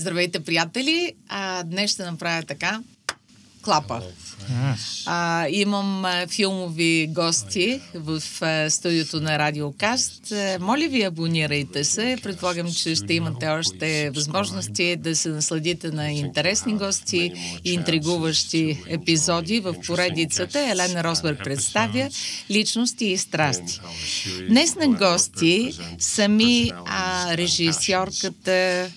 Здравейте, 0.00 0.40
приятели! 0.40 1.12
А, 1.28 1.62
днес 1.62 1.90
ще 1.90 2.02
направя 2.02 2.42
така. 2.42 2.80
Клапа. 3.62 4.02
А, 5.06 5.46
имам 5.48 6.04
а, 6.04 6.26
филмови 6.26 7.06
гости 7.10 7.80
в 7.94 8.22
а, 8.40 8.70
студиото 8.70 9.20
на 9.20 9.38
Радиокаст. 9.38 10.32
А, 10.32 10.58
моля 10.60 10.88
ви, 10.88 11.02
абонирайте 11.02 11.84
се. 11.84 12.16
Предполагам, 12.22 12.72
че 12.72 12.94
ще 12.94 13.14
имате 13.14 13.48
още 13.48 14.10
възможности 14.10 14.96
да 14.96 15.16
се 15.16 15.28
насладите 15.28 15.90
на 15.90 16.12
интересни 16.12 16.74
гости 16.74 17.32
и 17.64 17.72
интригуващи 17.72 18.82
епизоди 18.88 19.60
в 19.60 19.74
поредицата. 19.86 20.60
Елена 20.60 21.04
Росберг 21.04 21.44
представя 21.44 22.08
личности 22.50 23.04
и 23.04 23.18
страсти. 23.18 23.80
Днес 24.48 24.74
на 24.74 24.88
гости 24.88 25.78
сами 25.98 26.70
а, 26.86 27.36
режисьорката 27.36 28.90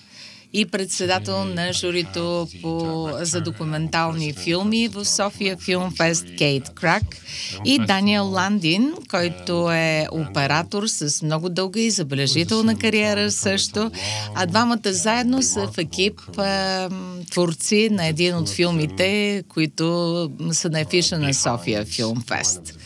и 0.54 0.66
председател 0.66 1.44
на 1.44 1.72
журито 1.72 2.48
по, 2.62 3.08
за 3.20 3.40
документални 3.40 4.32
филми 4.32 4.88
в 4.88 5.04
София 5.04 5.56
Филм 5.56 5.90
Фест 5.96 6.26
Кейт 6.38 6.68
Крак 6.74 7.02
и 7.64 7.78
Даниел 7.78 8.30
Ландин, 8.30 8.92
който 9.10 9.70
е 9.70 10.06
оператор 10.12 10.86
с 10.86 11.22
много 11.22 11.48
дълга 11.48 11.80
и 11.80 11.90
забележителна 11.90 12.78
кариера 12.78 13.30
също. 13.30 13.90
А 14.34 14.46
двамата 14.46 14.92
заедно 14.92 15.42
са 15.42 15.68
в 15.72 15.78
екип 15.78 16.20
е, 16.38 16.88
творци 17.30 17.88
на 17.90 18.06
един 18.06 18.36
от 18.36 18.48
филмите, 18.48 19.42
които 19.48 20.30
са 20.52 20.70
на 20.70 20.80
ефиша 20.80 21.18
на 21.18 21.34
София 21.34 21.84
Филм 21.84 22.22
Фест. 22.26 22.78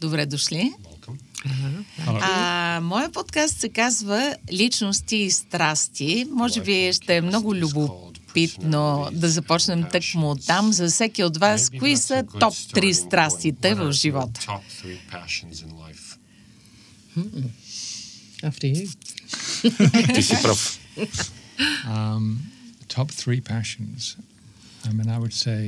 Добре 0.00 0.26
дошли. 0.26 0.72
А, 2.06 2.80
моя 2.82 3.10
подкаст 3.12 3.60
се 3.60 3.68
казва 3.68 4.36
Личности 4.52 5.16
и 5.16 5.30
страсти. 5.30 6.26
Може 6.30 6.62
би 6.62 6.90
ще 6.92 7.16
е 7.16 7.20
много 7.20 7.54
любопитно 7.54 9.08
да 9.12 9.28
започнем 9.28 9.84
тъкмо 9.92 10.30
от 10.30 10.46
там. 10.46 10.72
За 10.72 10.88
всеки 10.88 11.24
от 11.24 11.36
вас, 11.36 11.70
кои 11.78 11.96
са 11.96 12.24
топ 12.40 12.54
3 12.54 12.92
страстите 12.92 13.74
в 13.74 13.92
живота? 13.92 14.40
After 18.42 18.74
you. 18.74 20.14
Ти 20.14 20.22
си 20.22 20.36
прав. 20.42 20.78
Top 22.88 23.10
three 23.22 23.42
passions. 23.42 24.16
I 24.88 24.90
mean, 24.96 25.08
I 25.16 25.18
would 25.22 25.36
say 25.48 25.60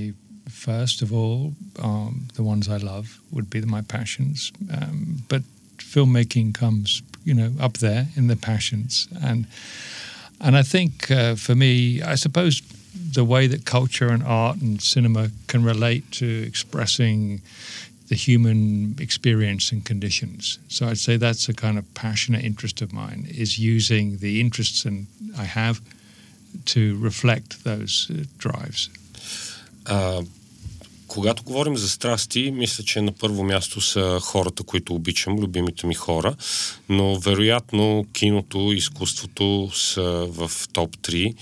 first 0.68 1.02
of 1.04 1.08
all, 1.18 1.54
um, 1.88 2.28
the 2.38 2.44
ones 2.52 2.68
I 2.76 2.78
love 2.92 3.06
would 3.34 3.48
be 3.54 3.60
my 3.76 3.82
passions. 3.96 4.52
Um, 4.76 5.24
but 5.28 5.42
filmmaking 5.92 6.54
comes, 6.54 7.02
you 7.24 7.34
know, 7.34 7.52
up 7.60 7.78
there 7.78 8.06
in 8.16 8.26
the 8.26 8.36
passions, 8.36 9.08
and 9.22 9.46
and 10.40 10.56
I 10.56 10.62
think 10.62 11.10
uh, 11.10 11.34
for 11.36 11.54
me, 11.54 12.02
I 12.02 12.16
suppose 12.16 12.62
the 13.12 13.24
way 13.24 13.46
that 13.46 13.64
culture 13.64 14.08
and 14.08 14.22
art 14.22 14.60
and 14.60 14.82
cinema 14.82 15.30
can 15.46 15.64
relate 15.64 16.10
to 16.12 16.26
expressing 16.46 17.40
the 18.08 18.14
human 18.14 18.94
experience 19.00 19.72
and 19.72 19.84
conditions. 19.84 20.58
So 20.68 20.86
I'd 20.86 20.98
say 20.98 21.16
that's 21.16 21.48
a 21.48 21.54
kind 21.54 21.78
of 21.78 21.84
passionate 21.94 22.44
interest 22.44 22.82
of 22.82 22.92
mine 22.92 23.26
is 23.28 23.58
using 23.58 24.18
the 24.18 24.40
interests 24.40 24.84
and 24.84 25.06
I 25.36 25.44
have 25.44 25.80
to 26.66 26.98
reflect 26.98 27.64
those 27.64 28.10
uh, 28.10 28.24
drives. 28.38 28.88
А, 29.86 30.22
когато 31.06 31.42
говорим 31.42 31.76
за 31.76 31.88
страсти, 31.88 32.50
мисля, 32.50 32.84
че 32.84 33.00
на 33.00 33.12
първо 33.12 33.44
място 33.44 33.80
са 33.80 34.18
хората, 34.22 34.62
които 34.62 34.94
обичам, 34.94 35.38
любимите 35.38 35.86
ми 35.86 35.94
хора, 35.94 36.36
но 36.88 37.18
вероятно 37.18 38.06
киното, 38.12 38.72
изкуството 38.72 39.70
са 39.74 40.26
в 40.30 40.50
топ 40.72 40.96
3. 40.96 41.34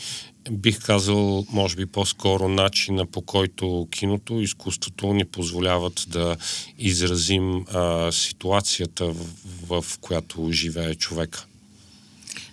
Бих 0.51 0.81
казал, 0.81 1.47
може 1.51 1.77
би 1.77 1.87
по-скоро 1.87 2.49
начина 2.49 3.07
по 3.07 3.23
който 3.23 3.89
киното, 3.91 4.41
изкуството 4.41 5.13
ни 5.13 5.25
позволяват 5.25 6.07
да 6.09 6.37
изразим 6.79 7.65
а, 7.73 8.13
ситуацията, 8.13 9.13
в, 9.13 9.83
в 9.83 9.99
която 9.99 10.53
живее 10.53 10.95
човека. 10.95 11.47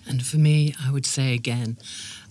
And 0.09 0.21
for 0.21 0.37
me, 0.37 0.57
I 0.85 0.91
would 0.91 1.05
say 1.05 1.29
again, 1.41 1.77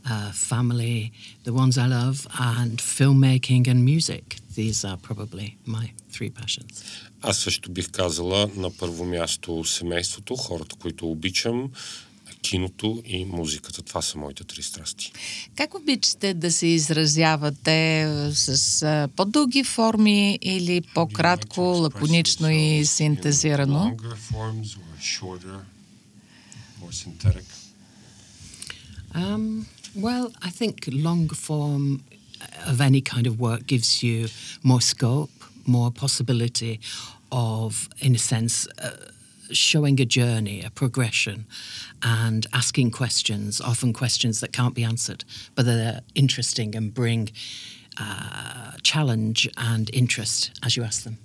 uh, 0.08 0.32
family, 0.32 1.12
the 1.44 1.52
ones 1.52 1.78
I 1.78 1.86
love, 1.86 2.26
and 2.38 2.78
filmmaking 2.78 3.68
and 3.68 3.84
music. 3.84 4.36
These 4.56 4.84
are 4.84 4.96
probably 4.96 5.56
my 5.66 5.86
three 6.12 6.30
passions. 6.30 6.84
Аз 7.22 7.38
също 7.38 7.70
бих 7.70 7.90
казала 7.90 8.50
на 8.56 8.70
първо 8.70 9.04
място 9.04 9.64
семейството, 9.64 10.36
хората, 10.36 10.76
които 10.76 11.10
обичам, 11.10 11.70
киното 12.42 13.02
и 13.06 13.24
музиката. 13.24 13.82
Това 13.82 14.02
са 14.02 14.18
моите 14.18 14.44
три 14.44 14.62
страсти. 14.62 15.12
Как 15.56 15.74
обичате 15.74 16.34
да 16.34 16.52
се 16.52 16.66
изразявате 16.66 18.06
с 18.34 18.82
а, 18.82 19.08
по-дълги 19.16 19.64
форми 19.64 20.38
или 20.42 20.80
по-кратко, 20.94 21.60
лаконично 21.60 22.50
и 22.50 22.84
синтезирано? 22.86 23.96
Um, 29.14 29.66
well, 30.06 30.26
I 30.48 30.50
think 30.60 30.76
long 31.06 31.28
form 31.46 31.84
of 32.67 32.81
any 32.81 33.01
kind 33.01 33.27
of 33.27 33.39
work 33.39 33.65
gives 33.67 34.03
you 34.03 34.27
more 34.63 34.81
scope, 34.81 35.31
more 35.65 35.91
possibility 35.91 36.79
of, 37.31 37.89
in 37.99 38.15
a 38.15 38.19
sense, 38.19 38.67
uh, 38.81 38.91
showing 39.51 39.99
a 39.99 40.05
journey, 40.05 40.63
a 40.63 40.69
progression, 40.69 41.45
and 42.01 42.47
asking 42.53 42.91
questions, 42.91 43.61
often 43.61 43.93
questions 43.93 44.39
that 44.39 44.51
can't 44.51 44.75
be 44.75 44.83
answered, 44.83 45.23
but 45.55 45.65
they're 45.65 46.01
interesting 46.15 46.75
and 46.75 46.93
bring 46.93 47.29
uh, 47.99 48.71
challenge 48.83 49.49
and 49.57 49.89
interest 49.93 50.51
as 50.63 50.75
you 50.75 50.83
ask 50.83 51.03
them. 51.03 51.17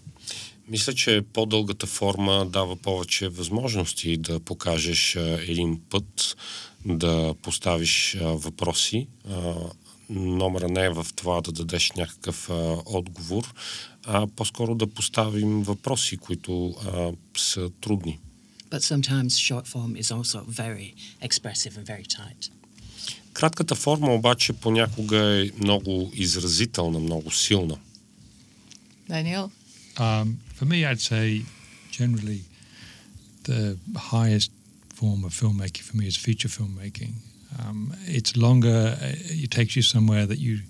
Мисля, 0.68 0.94
че 0.94 1.22
по-дългата 1.32 1.86
форма 1.86 2.46
дава 2.46 2.76
повече 2.76 3.28
възможности 3.28 4.16
да 4.16 4.40
покажеш 4.40 5.16
а, 5.16 5.20
един 5.48 5.80
път, 5.90 6.36
да 6.85 7.35
поставиш 7.41 8.17
а, 8.21 8.25
въпроси. 8.25 9.07
А, 9.29 9.53
номера 10.09 10.67
не 10.69 10.85
е 10.85 10.89
в 10.89 11.07
това 11.15 11.41
да 11.41 11.51
дадеш 11.51 11.91
някакъв 11.91 12.49
а, 12.49 12.77
отговор, 12.85 13.53
а 14.05 14.27
по-скоро 14.27 14.75
да 14.75 14.87
поставим 14.87 15.63
въпроси, 15.63 16.17
които 16.17 16.75
а, 16.85 17.11
са 17.37 17.69
трудни. 17.81 18.19
But 18.71 18.83
sometimes 18.83 19.31
short 19.49 19.67
form 19.67 19.91
is 20.01 20.09
also 20.17 20.39
very 20.63 20.93
expressive 21.21 21.73
and 21.77 21.85
very 21.85 22.05
tight. 22.05 22.51
Кратката 23.33 23.75
форма 23.75 24.13
обаче 24.13 24.53
понякога 24.53 25.17
е 25.17 25.49
много 25.61 26.11
изразителна, 26.13 26.99
много 26.99 27.31
силна. 27.31 27.77
Даниел? 29.09 29.51
Um, 29.97 30.27
for 30.57 30.65
me, 30.65 30.77
I'd 30.89 31.01
say 31.11 31.45
generally 31.91 32.41
the 33.47 33.77
highest 34.11 34.51
form 34.94 35.24
of 35.24 35.32
filmmaking 35.32 35.82
for 35.82 35.96
me 35.96 36.06
is 36.06 36.16
feature 36.16 36.48
filmmaking. 36.48 37.12
Um, 37.58 37.94
it's 38.06 38.36
longer, 38.36 38.96
uh, 39.00 39.44
it 39.44 39.50
takes 39.50 39.74
you 39.76 39.82
somewhere 39.82 40.26
that 40.26 40.38
you, 40.38 40.60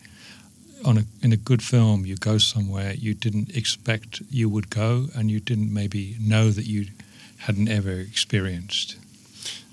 on 0.85 0.99
a, 0.99 1.05
in 1.23 1.33
a 1.33 1.37
good 1.37 1.63
film, 1.63 2.07
you 2.07 2.17
go 2.17 2.39
somewhere 2.39 2.95
you 2.95 3.15
didn't 3.15 3.51
expect 3.57 4.23
you 4.31 4.49
would 4.49 4.71
go 4.71 5.09
and 5.15 5.31
you 5.31 5.41
didn't 5.41 5.73
maybe 5.73 6.17
know 6.21 6.51
that 6.51 6.67
you 6.67 6.87
hadn't 7.47 7.69
ever 7.69 8.01
experienced. 8.01 8.97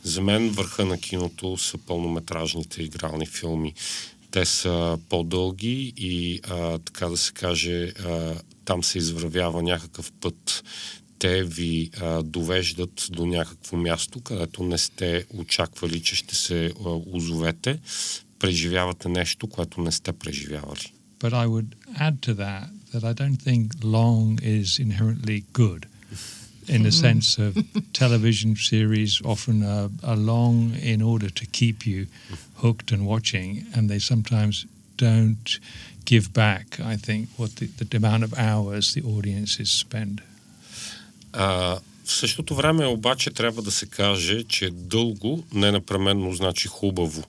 За 0.03 0.21
мен 0.21 0.49
върха 0.49 0.85
на 0.85 0.97
киното 0.97 1.57
са 1.57 1.77
пълнометражните 1.77 2.83
игрални 2.83 3.25
филми. 3.25 3.73
Те 4.31 4.45
са 4.45 4.97
по-дълги 5.09 5.93
и, 5.97 6.39
а, 6.43 6.77
така 6.79 7.07
да 7.07 7.17
се 7.17 7.31
каже, 7.31 7.93
а, 8.05 8.35
там 8.65 8.83
се 8.83 8.97
извървява 8.97 9.63
някакъв 9.63 10.11
път. 10.11 10.63
Те 11.21 11.43
ви 11.43 11.89
а, 12.01 12.23
довеждат 12.23 13.07
до 13.11 13.25
някакво 13.25 13.77
място, 13.77 14.19
където 14.19 14.63
не 14.63 14.77
сте 14.77 15.25
очаквали, 15.33 16.01
че 16.01 16.15
ще 16.15 16.35
се 16.35 16.65
а, 16.65 16.89
озовете. 16.89 17.79
Преживявате 18.39 19.09
нещо, 19.09 19.47
което 19.47 19.81
не 19.81 19.91
сте 19.91 20.11
преживявали. 20.11 20.93
But 21.19 21.33
I 21.33 21.47
would 21.47 21.69
add 22.07 22.15
to 22.27 22.33
that 22.45 22.67
that 22.93 23.03
I 23.03 23.13
don't 23.13 23.41
think 23.49 23.63
long 23.83 24.39
is 24.57 24.79
inherently 24.79 25.43
good. 25.53 25.81
In 26.67 26.83
the 26.83 26.91
sense 26.91 27.37
of 27.37 27.57
television 27.93 28.55
series 28.57 29.21
often 29.23 29.63
are, 29.63 29.89
are 30.03 30.17
long 30.17 30.75
in 30.75 31.01
order 31.01 31.29
to 31.29 31.45
keep 31.45 31.87
you 31.87 32.07
hooked 32.55 32.91
and 32.91 33.05
watching, 33.05 33.65
and 33.73 33.89
they 33.89 33.99
sometimes 33.99 34.65
don't 34.97 35.59
give 36.03 36.33
back, 36.33 36.79
I 36.79 36.97
think, 36.97 37.29
what 37.37 37.55
the, 37.55 37.67
the 37.67 37.97
amount 37.97 38.23
of 38.23 38.33
hours 38.37 38.93
the 38.93 39.03
audiences 39.03 39.69
spend. 39.69 40.21
А, 41.32 41.78
в 42.04 42.12
същото 42.12 42.54
време 42.54 42.86
обаче 42.86 43.30
трябва 43.30 43.62
да 43.62 43.70
се 43.70 43.86
каже, 43.86 44.42
че 44.42 44.70
дълго 44.70 45.44
не 45.52 45.72
непременно 45.72 46.32
значи 46.32 46.68
хубаво. 46.68 47.24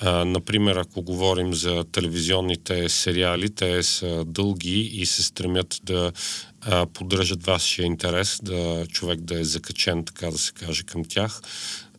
А, 0.00 0.24
например, 0.24 0.76
ако 0.76 1.02
говорим 1.02 1.54
за 1.54 1.84
телевизионните 1.92 2.88
сериали, 2.88 3.50
те 3.54 3.82
са 3.82 4.24
дълги 4.24 4.80
и 4.80 5.06
се 5.06 5.22
стремят 5.22 5.80
да 5.82 6.12
а, 6.60 6.86
поддържат 6.86 7.46
вашия 7.46 7.86
интерес, 7.86 8.40
да 8.42 8.86
човек 8.86 9.20
да 9.20 9.40
е 9.40 9.44
закачен, 9.44 10.04
така 10.04 10.30
да 10.30 10.38
се 10.38 10.52
каже, 10.52 10.82
към 10.82 11.04
тях. 11.04 11.40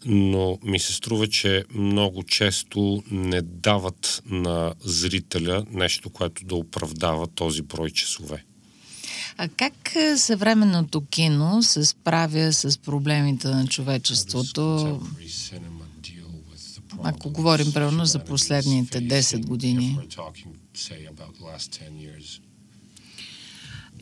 но 0.06 0.60
ми 0.64 0.80
се 0.80 0.94
струва, 0.94 1.28
че 1.28 1.64
много 1.74 2.24
често 2.24 3.04
не 3.12 3.42
дават 3.42 4.24
на 4.26 4.74
зрителя 4.84 5.66
нещо, 5.72 6.10
което 6.10 6.46
да 6.46 6.56
оправдава 6.56 7.28
този 7.28 7.62
брой 7.62 7.90
часове. 7.90 8.44
А 9.38 9.50
как 9.50 9.74
съвременното 10.18 11.02
кино 11.02 11.64
се 11.64 11.86
справя 11.86 12.54
с 12.54 12.78
проблемите 12.78 13.48
на 13.48 13.68
човечеството? 13.68 15.00
Ако 17.04 17.30
говорим 17.30 17.74
примерно 17.74 18.06
за 18.06 18.20
последните 18.20 19.02
10 19.02 19.46
години. 19.46 20.00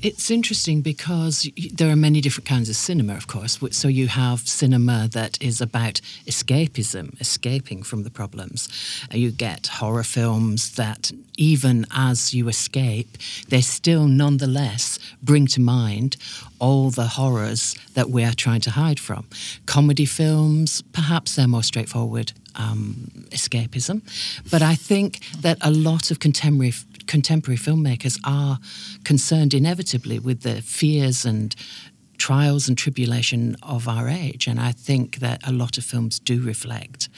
It's 0.01 0.31
interesting 0.31 0.81
because 0.81 1.47
there 1.71 1.91
are 1.91 1.95
many 1.95 2.21
different 2.21 2.47
kinds 2.47 2.69
of 2.69 2.75
cinema, 2.75 3.13
of 3.13 3.27
course. 3.27 3.59
So 3.69 3.87
you 3.87 4.07
have 4.07 4.39
cinema 4.47 5.07
that 5.11 5.39
is 5.39 5.61
about 5.61 6.01
escapism, 6.25 7.19
escaping 7.21 7.83
from 7.83 8.01
the 8.01 8.09
problems. 8.09 8.67
You 9.11 9.29
get 9.29 9.67
horror 9.67 10.03
films 10.03 10.75
that, 10.75 11.11
even 11.37 11.85
as 11.95 12.33
you 12.33 12.47
escape, 12.47 13.15
they 13.49 13.61
still 13.61 14.07
nonetheless 14.07 14.97
bring 15.21 15.45
to 15.47 15.61
mind 15.61 16.17
all 16.57 16.89
the 16.89 17.07
horrors 17.07 17.75
that 17.93 18.09
we 18.09 18.23
are 18.23 18.33
trying 18.33 18.61
to 18.61 18.71
hide 18.71 18.99
from. 18.99 19.27
Comedy 19.67 20.05
films, 20.05 20.81
perhaps 20.93 21.35
they're 21.35 21.47
more 21.47 21.61
straightforward 21.61 22.33
um, 22.55 23.11
escapism. 23.29 24.01
But 24.49 24.61
I 24.61 24.75
think 24.75 25.19
that 25.41 25.57
a 25.61 25.71
lot 25.71 26.11
of 26.11 26.19
contemporary 26.19 26.73
contemporary 27.07 27.57
filmmakers 27.57 28.19
are 28.23 28.59
concerned 29.03 29.53
inevitably 29.53 30.19
with 30.19 30.41
the 30.41 30.61
fears 30.61 31.25
and 31.25 31.55
trials 32.17 32.67
and 32.67 32.77
tribulation 32.77 33.55
of 33.63 33.87
our 33.87 34.07
age. 34.07 34.47
And 34.47 34.59
I 34.59 34.71
think 34.71 35.17
that 35.17 35.39
a 35.47 35.51
lot 35.51 35.77
of 35.77 35.83
films 35.83 36.19
do 36.19 36.41
reflect 36.41 37.09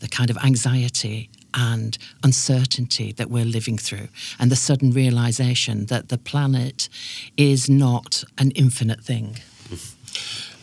the 0.00 0.08
kind 0.08 0.30
of 0.30 0.38
anxiety 0.38 1.28
and 1.52 1.98
uncertainty 2.22 3.12
that 3.12 3.30
we're 3.30 3.44
living 3.44 3.78
through, 3.78 4.08
and 4.38 4.50
the 4.50 4.56
sudden 4.56 4.90
realization 4.90 5.86
that 5.86 6.08
the 6.08 6.18
planet 6.18 6.88
is 7.36 7.68
not 7.68 8.24
an 8.38 8.50
infinite 8.52 9.02
thing. 9.02 9.36
Mm. 9.68 9.96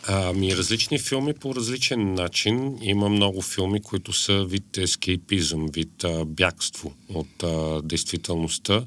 Ами, 0.08 0.58
различни 0.58 1.00
филми 1.00 1.34
по 1.34 1.56
различен 1.56 2.14
начин. 2.14 2.78
Има 2.82 3.10
много 3.10 3.42
филми, 3.42 3.82
които 3.82 4.14
са 4.14 4.46
вид 4.46 4.78
ескейпизъм, 4.78 5.68
вид 5.74 6.04
а, 6.04 6.26
бягство 6.26 6.94
от 7.10 7.44
а, 7.44 7.82
действителността. 7.82 8.86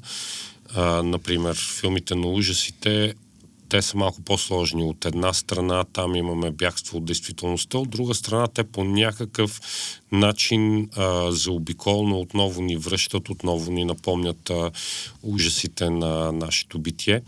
А, 0.75 1.03
например, 1.03 1.55
филмите 1.79 2.15
на 2.15 2.27
ужасите, 2.27 3.13
те 3.69 3.81
са 3.81 3.97
малко 3.97 4.21
по-сложни. 4.21 4.83
От 4.83 5.05
една 5.05 5.33
страна 5.33 5.83
там 5.93 6.15
имаме 6.15 6.51
бягство 6.51 6.97
от 6.97 7.05
действителността, 7.05 7.77
от 7.77 7.89
друга 7.89 8.13
страна 8.13 8.47
те 8.47 8.63
по 8.63 8.83
някакъв 8.83 9.61
начин 10.11 10.89
а, 10.95 11.31
заобиколно 11.31 12.19
отново 12.19 12.61
ни 12.61 12.77
връщат, 12.77 13.29
отново 13.29 13.71
ни 13.71 13.85
напомнят 13.85 14.49
а, 14.49 14.71
ужасите 15.23 15.89
на 15.89 16.31
нашето 16.31 16.79
битие. 16.79 17.21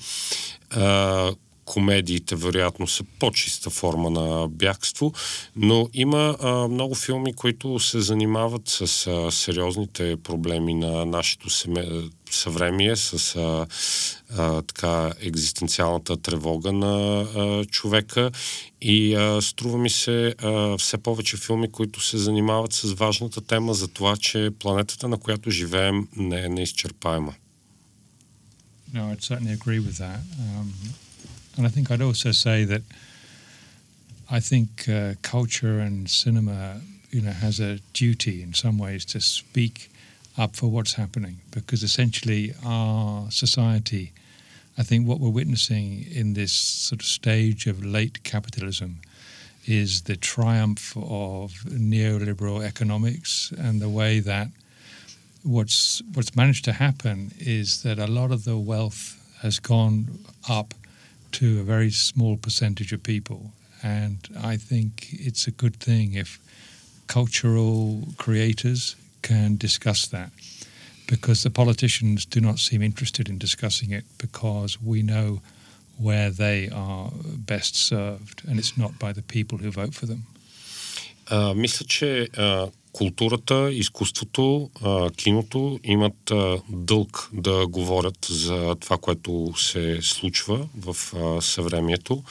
А, 0.70 1.32
комедиите 1.70 2.36
вероятно 2.36 2.88
са 2.88 3.04
по-чиста 3.20 3.70
форма 3.70 4.10
на 4.10 4.48
бягство, 4.48 5.14
но 5.56 5.90
има 5.94 6.38
а, 6.42 6.68
много 6.68 6.96
филми, 6.96 7.34
които 7.34 7.80
се 7.80 8.00
занимават 8.02 8.62
с 8.68 9.08
а, 9.08 9.32
сериозните 9.32 10.18
проблеми 10.24 10.74
на 10.74 11.06
нашето 11.06 11.50
семе... 11.50 11.88
съвремие, 12.32 12.96
с 12.96 13.36
а, 13.36 13.68
а, 14.38 14.62
така 14.62 15.14
екзистенциалната 15.22 16.18
тревога 16.18 16.72
на 16.72 17.22
а, 17.22 17.66
човека 17.66 18.32
и 18.82 19.16
а, 19.16 19.42
струва 19.42 19.78
ми 19.78 19.90
се 19.90 20.36
а, 20.38 20.78
все 20.78 20.98
повече 20.98 21.38
филми, 21.38 21.72
които 21.72 22.02
се 22.02 22.18
занимават 22.18 22.74
с 22.74 22.94
важната 22.94 23.42
тема 23.42 23.74
за 23.74 23.88
това, 23.88 24.18
че 24.18 24.50
планетата, 24.60 25.08
на 25.08 25.18
която 25.18 25.52
живеем, 25.52 26.08
не 26.16 26.42
е 26.42 26.50
неизчерпаема. 26.50 27.34
No, 28.94 29.02
I'd 29.12 29.24
certainly 29.30 29.54
agree 29.60 29.82
with 29.88 29.98
that. 30.06 30.22
Um, 30.44 30.68
And 31.60 31.68
I 31.68 31.70
think 31.72 31.92
I'd 31.92 32.02
also 32.02 32.32
say 32.32 32.64
that 32.64 32.84
I 34.32 34.40
think 34.40 34.88
uh, 34.88 35.16
culture 35.22 35.80
and 35.80 36.10
cinema, 36.10 36.80
you 37.12 37.20
know, 37.20 37.32
has 37.32 37.60
a 37.60 37.80
duty 37.92 38.42
in 38.42 38.54
some 38.54 38.78
ways 38.78 39.04
to 39.08 39.20
speak 39.20 39.92
up 40.38 40.56
for 40.56 40.68
what's 40.68 40.94
happening 40.94 41.42
because 41.52 41.84
essentially 41.84 42.54
our 42.66 43.30
society, 43.30 44.14
I 44.78 44.84
think 44.84 45.06
what 45.06 45.20
we're 45.20 45.28
witnessing 45.28 46.06
in 46.10 46.34
this 46.34 46.54
sort 46.54 47.02
of 47.02 47.06
stage 47.06 47.68
of 47.68 47.84
late 47.84 48.24
capitalism 48.24 49.02
is 49.66 50.04
the 50.04 50.16
triumph 50.16 50.96
of 50.96 51.52
neoliberal 51.68 52.64
economics 52.64 53.52
and 53.58 53.82
the 53.82 53.90
way 53.90 54.22
that 54.22 54.48
what's 55.44 56.02
what's 56.14 56.38
managed 56.38 56.64
to 56.64 56.72
happen 56.72 57.34
is 57.38 57.84
that 57.84 58.00
a 58.00 58.08
lot 58.08 58.32
of 58.32 58.46
the 58.46 58.58
wealth 58.58 59.18
has 59.42 59.60
gone 59.60 60.20
up 60.48 60.74
to 61.33 61.61
a 61.61 61.63
very 61.63 61.91
small 61.91 62.37
percentage 62.37 62.93
of 62.93 63.03
people. 63.03 63.53
And 63.83 64.19
I 64.43 64.57
think 64.57 65.09
it's 65.13 65.47
a 65.47 65.51
good 65.51 65.77
thing 65.77 66.15
if 66.15 66.39
cultural 67.07 68.09
creators 68.17 68.97
can 69.23 69.57
discuss 69.57 70.07
that 70.09 70.31
because 71.07 71.43
the 71.43 71.51
politicians 71.51 72.25
do 72.25 72.41
not 72.41 72.59
seem 72.59 72.83
interested 72.83 73.29
in 73.29 73.39
discussing 73.39 73.91
it 73.91 74.05
because 74.19 74.81
we 74.81 75.03
know 75.03 75.41
where 75.99 76.31
they 76.31 76.69
are 76.71 77.11
best 77.37 77.77
served 77.77 78.43
and 78.49 78.59
it's 78.59 78.77
not 78.77 78.99
by 78.99 79.13
the 79.13 79.23
people 79.23 79.59
who 79.59 79.71
vote 79.71 79.95
for 79.95 80.07
them. 80.07 80.27
Uh, 81.31 81.55
мисля, 81.55 81.87
че 81.87 82.29
uh, 82.37 82.67
културата, 82.92 83.70
изкуството, 83.72 84.70
киното 85.18 85.80
имат 85.84 86.32
дълг 86.70 87.30
да 87.34 87.68
говорят 87.68 88.28
за 88.30 88.76
това, 88.80 88.98
което 88.98 89.54
се 89.58 90.00
случва 90.02 90.68
в 90.78 90.96
съвремието. 91.42 92.24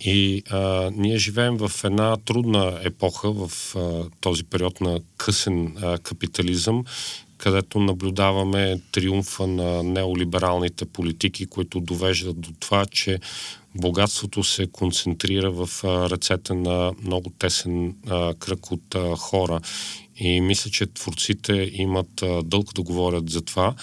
И 0.00 0.42
а, 0.50 0.90
ние 0.96 1.18
живеем 1.18 1.56
в 1.56 1.84
една 1.84 2.16
трудна 2.16 2.80
епоха, 2.84 3.32
в 3.32 3.76
а, 3.76 4.04
този 4.20 4.44
период 4.44 4.80
на 4.80 5.00
късен 5.16 5.76
а, 5.82 5.98
капитализъм, 5.98 6.84
където 7.38 7.80
наблюдаваме 7.80 8.80
триумфа 8.92 9.46
на 9.46 9.82
неолибералните 9.82 10.84
политики, 10.84 11.46
които 11.46 11.80
довеждат 11.80 12.40
до 12.40 12.50
това, 12.60 12.86
че 12.86 13.18
богатството 13.74 14.44
се 14.44 14.66
концентрира 14.66 15.50
в 15.50 15.84
ръцете 15.84 16.54
на 16.54 16.92
много 17.02 17.30
тесен 17.30 17.94
кръг 18.38 18.72
от 18.72 18.96
хора. 19.18 19.60
И 20.16 20.40
мисля, 20.40 20.70
че 20.70 20.86
творците 20.86 21.70
имат 21.72 22.24
дълг 22.44 22.74
да 22.74 22.82
говорят 22.82 23.30
за 23.30 23.42
това. 23.42 23.74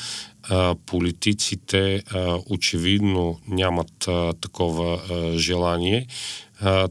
Политиците 0.85 2.03
очевидно 2.49 3.39
нямат 3.47 4.09
такова 4.41 4.99
желание, 5.37 6.07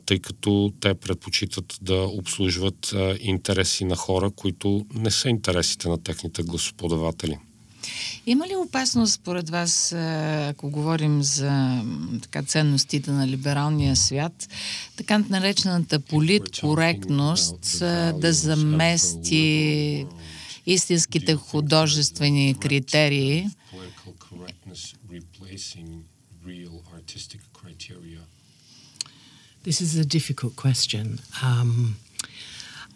тъй 0.06 0.18
като 0.18 0.72
те 0.80 0.94
предпочитат 0.94 1.78
да 1.82 1.94
обслужват 1.94 2.94
интереси 3.20 3.84
на 3.84 3.96
хора, 3.96 4.30
които 4.30 4.86
не 4.94 5.10
са 5.10 5.28
интересите 5.28 5.88
на 5.88 6.02
техните 6.02 6.42
гласоподаватели. 6.42 7.38
Има 8.26 8.48
ли 8.48 8.56
опасност, 8.56 9.12
според 9.12 9.50
вас, 9.50 9.92
ако 10.48 10.70
говорим 10.70 11.22
за 11.22 11.82
така, 12.22 12.42
ценностите 12.42 13.10
на 13.10 13.28
либералния 13.28 13.96
свят, 13.96 14.48
така 14.96 15.18
наречената 15.18 16.00
политкоректност 16.00 17.78
да 18.20 18.32
замести 18.32 20.06
истинските 20.66 21.34
художествени 21.34 22.54
критерии? 22.60 23.46
This 29.64 29.80
is 29.80 29.96
a 29.96 30.04
difficult 30.04 30.56
question. 30.56 31.20
Um, 31.40 31.96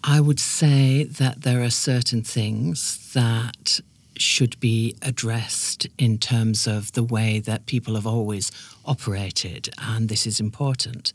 I 0.02 0.20
would 0.20 0.40
say 0.40 1.04
that 1.04 1.42
there 1.42 1.62
are 1.62 1.70
certain 1.70 2.22
things 2.22 3.12
that 3.12 3.80
should 4.16 4.58
be 4.58 4.96
addressed 5.00 5.86
in 5.96 6.18
terms 6.18 6.66
of 6.66 6.90
the 6.92 7.04
way 7.04 7.38
that 7.38 7.66
people 7.66 7.94
have 7.94 8.06
always 8.06 8.50
operated, 8.84 9.68
and 9.78 10.08
this 10.08 10.26
is 10.26 10.40
important. 10.40 11.12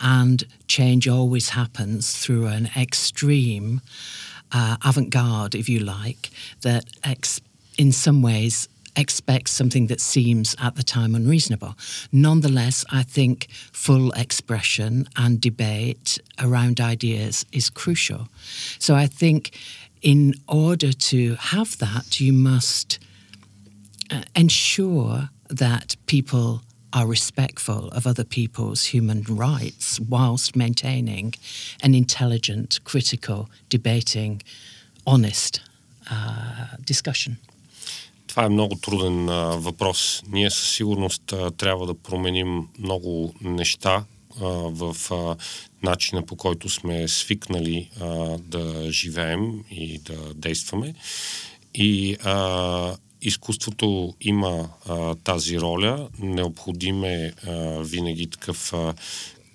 And 0.00 0.44
change 0.66 1.06
always 1.06 1.50
happens 1.50 2.16
through 2.16 2.46
an 2.46 2.70
extreme 2.74 3.82
uh, 4.50 4.78
avant 4.82 5.10
garde, 5.10 5.54
if 5.54 5.68
you 5.68 5.80
like, 5.80 6.30
that 6.62 6.86
ex- 7.04 7.40
in 7.76 7.92
some 7.92 8.22
ways 8.22 8.66
expects 8.96 9.52
something 9.52 9.86
that 9.88 10.00
seems 10.00 10.56
at 10.60 10.74
the 10.76 10.82
time 10.82 11.14
unreasonable. 11.14 11.74
Nonetheless, 12.12 12.84
I 12.90 13.02
think 13.02 13.48
full 13.72 14.12
expression 14.12 15.08
and 15.16 15.40
debate 15.40 16.18
around 16.38 16.80
ideas 16.80 17.44
is 17.52 17.70
crucial. 17.70 18.28
So 18.78 18.94
I 18.94 19.06
think 19.06 19.56
in 20.02 20.34
order 20.48 20.92
to 20.92 21.34
have 21.34 21.78
that, 21.78 22.20
you 22.20 22.32
must 22.32 22.98
uh, 24.10 24.22
ensure 24.34 25.28
that 25.48 25.96
people 26.06 26.62
are 26.92 27.06
respectful 27.06 27.88
of 27.88 28.06
other 28.06 28.24
people's 28.24 28.84
human 28.86 29.22
rights 29.24 30.00
whilst 30.00 30.56
maintaining 30.56 31.34
an 31.82 31.94
intelligent, 31.94 32.80
critical, 32.84 33.50
debating, 33.68 34.42
honest 35.06 35.60
uh, 36.10 36.68
discussion. 36.84 37.36
Това 38.36 38.46
е 38.46 38.48
много 38.48 38.74
труден 38.76 39.28
а, 39.28 39.56
въпрос. 39.56 40.22
Ние 40.28 40.50
със 40.50 40.70
сигурност 40.70 41.32
а, 41.32 41.50
трябва 41.50 41.86
да 41.86 41.94
променим 41.94 42.68
много 42.78 43.34
неща 43.40 44.04
а, 44.40 44.46
в 44.48 44.96
а, 45.10 45.36
начина 45.82 46.26
по 46.26 46.36
който 46.36 46.68
сме 46.68 47.08
свикнали 47.08 47.90
а, 48.00 48.06
да 48.38 48.92
живеем 48.92 49.64
и 49.70 49.98
да 49.98 50.34
действаме. 50.34 50.94
И 51.74 52.16
а, 52.24 52.96
изкуството 53.22 54.14
има 54.20 54.68
а, 54.88 55.14
тази 55.14 55.60
роля. 55.60 56.08
Необходим 56.18 57.04
е 57.04 57.32
а, 57.46 57.52
винаги 57.82 58.30
такъв 58.30 58.72
а, 58.74 58.94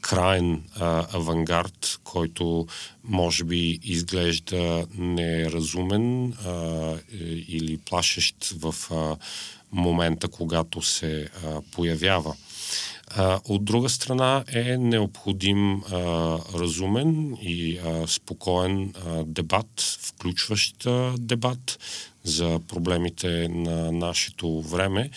краен 0.01 0.63
а, 0.79 1.05
авангард, 1.13 1.99
който 2.03 2.67
може 3.03 3.43
би 3.43 3.79
изглежда 3.83 4.85
неразумен 4.97 6.33
а, 6.45 6.51
е, 6.91 7.23
или 7.47 7.77
плашещ 7.77 8.55
в 8.59 8.75
а, 8.91 9.15
момента, 9.71 10.27
когато 10.27 10.81
се 10.81 11.29
а, 11.45 11.61
появява. 11.71 12.35
А, 13.15 13.39
от 13.45 13.65
друга 13.65 13.89
страна 13.89 14.43
е 14.53 14.77
необходим 14.77 15.73
а, 15.73 15.97
разумен 16.53 17.37
и 17.41 17.77
а, 17.77 18.07
спокоен 18.07 18.93
а, 19.05 19.23
дебат, 19.25 19.97
включващ 20.01 20.85
а, 20.85 21.13
дебат 21.17 21.79
за 22.23 22.59
проблемите 22.67 23.47
на 23.49 23.91
нашето 23.91 24.61
време, 24.61 25.09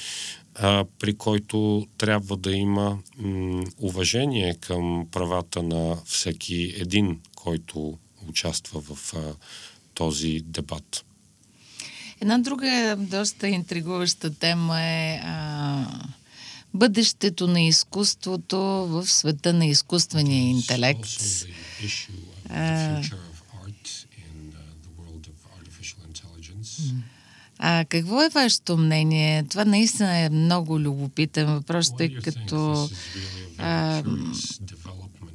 а, 0.55 0.85
при 0.99 1.17
който 1.17 1.87
трябва 1.99 2.37
да 2.37 2.53
има 2.53 2.99
м, 3.19 3.65
уважение 3.79 4.55
към 4.55 5.07
правата 5.11 5.63
на 5.63 5.97
всеки 6.07 6.75
един, 6.77 7.21
който 7.35 7.99
участва 8.29 8.81
в 8.81 9.15
а, 9.15 9.35
този 9.95 10.41
дебат. 10.45 11.05
Една 12.21 12.39
друга 12.39 12.97
доста 12.99 13.49
интригуваща 13.49 14.35
тема 14.35 14.83
е 14.83 15.21
а, 15.25 15.85
бъдещето 16.75 17.47
на 17.47 17.63
изкуството 17.63 18.59
в 18.89 19.07
света 19.07 19.53
на 19.53 19.67
изкуствения 19.67 20.51
интелект. 20.51 21.09
А, 22.49 23.03
А 27.59 27.85
какво 27.89 28.23
е 28.23 28.29
вашето 28.29 28.77
мнение? 28.77 29.43
Това 29.43 29.65
наистина 29.65 30.19
е 30.19 30.29
много 30.29 30.81
любопитен 30.81 31.47
въпрос, 31.47 31.97
тъй 31.97 32.15
като 32.15 32.89
а, 33.59 34.03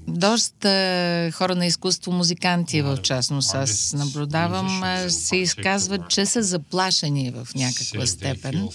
доста 0.07 1.31
хора 1.33 1.55
на 1.55 1.65
изкуство, 1.65 2.11
музиканти 2.11 2.81
в 2.81 2.97
частност, 3.03 3.55
аз 3.55 3.93
наблюдавам, 3.93 4.83
се 5.09 5.35
изказват, 5.35 6.09
че 6.09 6.25
са 6.25 6.43
заплашени 6.43 7.31
в 7.31 7.47
някаква 7.55 8.07
степен. 8.07 8.69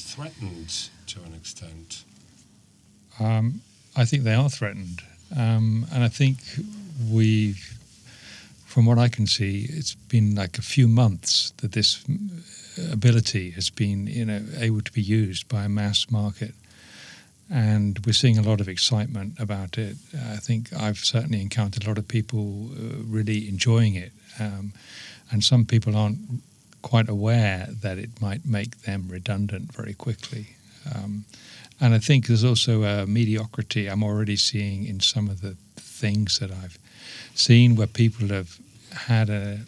Um, 3.20 3.52
I 3.96 4.04
think 4.10 4.20
they 4.24 4.36
are 4.42 4.48
threatened. 4.48 4.98
Um, 5.36 5.86
and 5.92 6.02
I 6.08 6.08
think 6.08 6.36
we've 7.16 7.64
from 8.74 8.86
what 8.86 8.98
I 8.98 9.08
can 9.08 9.26
see, 9.38 9.54
it's 9.78 9.94
been 10.14 10.34
like 10.34 10.58
a 10.58 10.62
few 10.62 10.88
months 10.88 11.52
that 11.58 11.70
this 11.78 12.04
ability 12.92 13.50
has 13.50 13.70
been 13.70 14.06
you 14.06 14.24
know 14.24 14.42
able 14.58 14.80
to 14.80 14.92
be 14.92 15.02
used 15.02 15.48
by 15.48 15.64
a 15.64 15.68
mass 15.68 16.10
market 16.10 16.54
and 17.50 17.98
we're 18.06 18.12
seeing 18.12 18.38
a 18.38 18.42
lot 18.42 18.60
of 18.60 18.68
excitement 18.68 19.34
about 19.38 19.76
it. 19.76 19.96
I 20.14 20.36
think 20.36 20.72
I've 20.72 20.98
certainly 20.98 21.42
encountered 21.42 21.84
a 21.84 21.88
lot 21.88 21.98
of 21.98 22.08
people 22.08 22.70
uh, 22.72 23.02
really 23.06 23.48
enjoying 23.48 23.94
it, 23.94 24.12
um, 24.40 24.72
and 25.30 25.44
some 25.44 25.66
people 25.66 25.96
aren't 25.96 26.18
quite 26.82 27.08
aware 27.08 27.68
that 27.82 27.98
it 27.98 28.20
might 28.20 28.44
make 28.44 28.82
them 28.82 29.08
redundant 29.08 29.72
very 29.72 29.94
quickly. 29.94 30.56
Um, 30.94 31.24
and 31.80 31.94
I 31.94 31.98
think 31.98 32.26
there's 32.26 32.44
also 32.44 32.84
a 32.84 33.06
mediocrity 33.06 33.88
I'm 33.88 34.04
already 34.04 34.36
seeing 34.36 34.86
in 34.86 35.00
some 35.00 35.28
of 35.28 35.40
the 35.40 35.56
things 35.76 36.38
that 36.38 36.50
I've 36.50 36.78
seen 37.34 37.74
where 37.74 37.86
people 37.86 38.28
have 38.28 38.58
had 38.92 39.28
a 39.28 39.60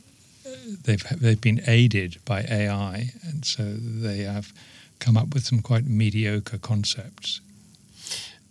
they've 0.85 1.05
they've 1.21 1.41
been 1.41 1.61
aided 1.67 2.19
by 2.25 2.41
AI, 2.43 3.13
and 3.27 3.45
so 3.45 3.63
they 4.07 4.19
have 4.35 4.53
come 4.99 5.17
up 5.17 5.35
with 5.35 5.45
some 5.45 5.61
quite 5.63 5.87
mediocre 5.87 6.59
concepts. 6.59 7.41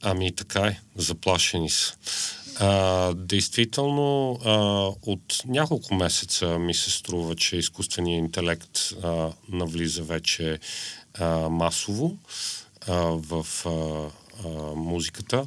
Ами 0.01 0.31
така 0.31 0.67
е, 0.67 0.79
заплашени 0.95 1.69
са. 1.69 1.93
А, 2.59 3.13
действително, 3.13 4.39
а, 4.45 4.51
от 5.11 5.41
няколко 5.45 5.95
месеца 5.95 6.59
ми 6.59 6.73
се 6.73 6.91
струва, 6.91 7.35
че 7.35 7.57
изкуственият 7.57 8.25
интелект 8.25 8.79
а, 9.03 9.31
навлиза 9.49 10.03
вече 10.03 10.59
а, 11.13 11.25
масово 11.49 12.17
а, 12.87 12.93
в 13.01 13.45
а, 13.65 13.69
а, 13.69 14.49
музиката 14.75 15.45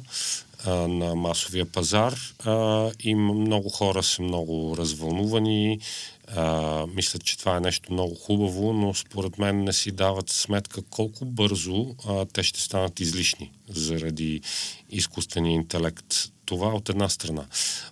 а, 0.65 0.71
на 0.73 1.15
масовия 1.15 1.65
пазар 1.65 2.19
а, 2.45 2.91
и 2.99 3.15
много 3.15 3.69
хора 3.69 4.03
са 4.03 4.21
много 4.21 4.75
развълнувани, 4.77 5.79
а, 6.35 6.85
мислят, 6.95 7.23
че 7.23 7.37
това 7.37 7.57
е 7.57 7.59
нещо 7.59 7.93
много 7.93 8.15
хубаво, 8.15 8.73
но 8.73 8.93
според 8.93 9.37
мен 9.37 9.63
не 9.63 9.73
си 9.73 9.91
дават 9.91 10.29
сметка 10.29 10.81
колко 10.81 11.25
бързо 11.25 11.95
а, 12.07 12.25
те 12.25 12.43
ще 12.43 12.61
станат 12.61 12.99
излишни 12.99 13.51
заради 13.69 14.41
изкуствения 14.89 15.53
интелект. 15.53 16.15
Това 16.45 16.67
от 16.67 16.89
една 16.89 17.09
страна. 17.09 17.45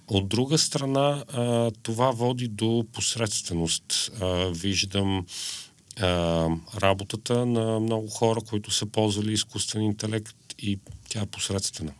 От 0.08 0.29
друга 0.29 0.58
страна, 0.58 1.24
а, 1.34 1.72
това 1.84 2.12
води 2.12 2.48
до 2.48 2.86
посредственост. 2.94 4.12
А, 4.22 4.25
виждам 4.46 5.25
а, 6.00 6.48
работата 6.82 7.46
на 7.46 7.79
много 7.79 8.08
хора, 8.08 8.41
които 8.41 8.72
са 8.72 8.86
ползвали 8.86 9.34
изкуствен 9.34 9.82
интелект 9.82 10.36
и 10.60 10.79
тя 11.10 11.22
е 11.22 11.25
посредствена. 11.25 11.91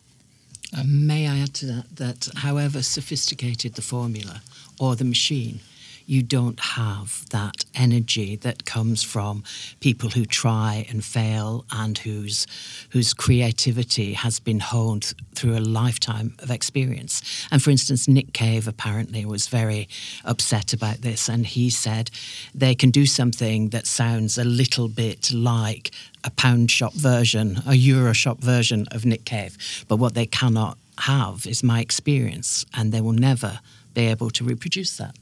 Uh, 0.76 0.84
may 0.84 1.28
I 1.28 1.40
add 1.46 1.54
to 1.54 1.66
that 1.66 1.88
that 1.96 2.22
however 2.48 2.82
sophisticated 2.84 3.72
the 3.80 3.82
formula 3.82 4.42
or 4.80 4.96
the 4.96 5.06
machine, 5.16 5.60
you 6.08 6.24
don't 6.24 6.60
have 6.60 7.26
that 7.30 7.66
energy 7.76 8.38
that 8.38 8.66
comes 8.66 9.04
from 9.04 9.44
people 9.82 10.10
who 10.10 10.26
try 10.26 10.86
and 10.90 11.04
fail 11.04 11.66
and 11.72 11.98
whose 11.98 12.48
whose 12.92 13.14
creativity 13.14 14.14
has 14.14 14.40
been 14.40 14.62
honed 14.62 15.14
through 15.36 15.58
a 15.58 15.60
lifetime 15.60 16.34
of 16.40 16.50
experience. 16.50 17.46
And 17.52 17.62
for 17.62 17.70
instance, 17.72 18.08
Nick 18.08 18.32
Cave 18.34 18.68
apparently 18.68 19.26
was 19.26 19.48
very 19.48 19.90
upset 20.24 20.74
about 20.74 21.02
this, 21.02 21.28
and 21.28 21.46
he 21.46 21.70
said 21.70 22.10
they 22.56 22.74
can 22.74 22.90
do 22.90 23.06
something 23.06 23.70
that 23.70 23.86
sounds 23.86 24.38
a 24.38 24.46
little 24.46 24.88
bit 24.88 25.34
like 25.34 25.92
a 26.24 26.32
pound 26.32 26.72
shop 26.72 26.94
version, 26.94 27.62
a 27.68 27.76
euro 27.76 28.14
shop 28.14 28.40
version 28.40 28.88
of 28.92 29.06
Nick 29.06 29.26
Cave, 29.26 29.86
but 29.90 29.98
what 29.98 30.14
they 30.14 30.26
cannot 30.26 30.78
have 31.00 31.46
is 31.46 31.64
my 31.64 31.82
experience, 31.82 32.66
and 32.74 32.92
they 32.92 33.02
will 33.02 33.12
never 33.12 33.60
be 33.94 34.08
able 34.08 34.30
to 34.30 34.44
reproduce 34.44 34.98
that. 34.98 35.16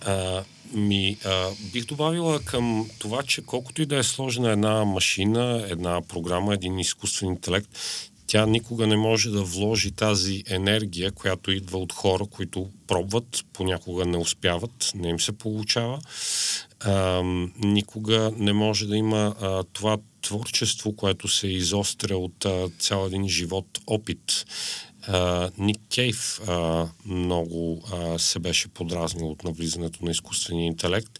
А, 0.00 0.42
ми, 0.74 1.16
а, 1.24 1.48
бих 1.72 1.84
добавила 1.84 2.40
към 2.40 2.90
това, 2.98 3.22
че 3.22 3.42
колкото 3.42 3.82
и 3.82 3.86
да 3.86 3.98
е 3.98 4.02
сложена 4.02 4.50
една 4.50 4.84
машина, 4.84 5.66
една 5.68 6.02
програма, 6.08 6.54
един 6.54 6.78
изкуствен 6.78 7.28
интелект, 7.28 7.68
тя 8.30 8.46
никога 8.46 8.86
не 8.86 8.96
може 8.96 9.30
да 9.30 9.42
вложи 9.42 9.90
тази 9.90 10.44
енергия, 10.46 11.12
която 11.12 11.50
идва 11.50 11.78
от 11.78 11.92
хора, 11.92 12.26
които 12.26 12.70
пробват, 12.86 13.44
понякога 13.52 14.04
не 14.04 14.16
успяват, 14.16 14.92
не 14.94 15.08
им 15.08 15.20
се 15.20 15.32
получава. 15.32 15.98
А, 16.80 17.22
никога 17.58 18.32
не 18.36 18.52
може 18.52 18.86
да 18.86 18.96
има 18.96 19.34
а, 19.40 19.64
това 19.72 19.98
творчество, 20.22 20.92
което 20.92 21.28
се 21.28 21.48
изостря 21.48 22.16
от 22.16 22.44
а, 22.44 22.68
цял 22.78 23.06
един 23.06 23.28
живот 23.28 23.66
опит. 23.86 24.44
Ник 25.58 25.78
Кейв 25.94 26.40
а, 26.48 26.86
много 27.06 27.82
а, 27.92 28.18
се 28.18 28.38
беше 28.38 28.68
подразнил 28.68 29.30
от 29.30 29.44
навлизането 29.44 30.04
на 30.04 30.10
изкуствения 30.10 30.66
интелект 30.66 31.18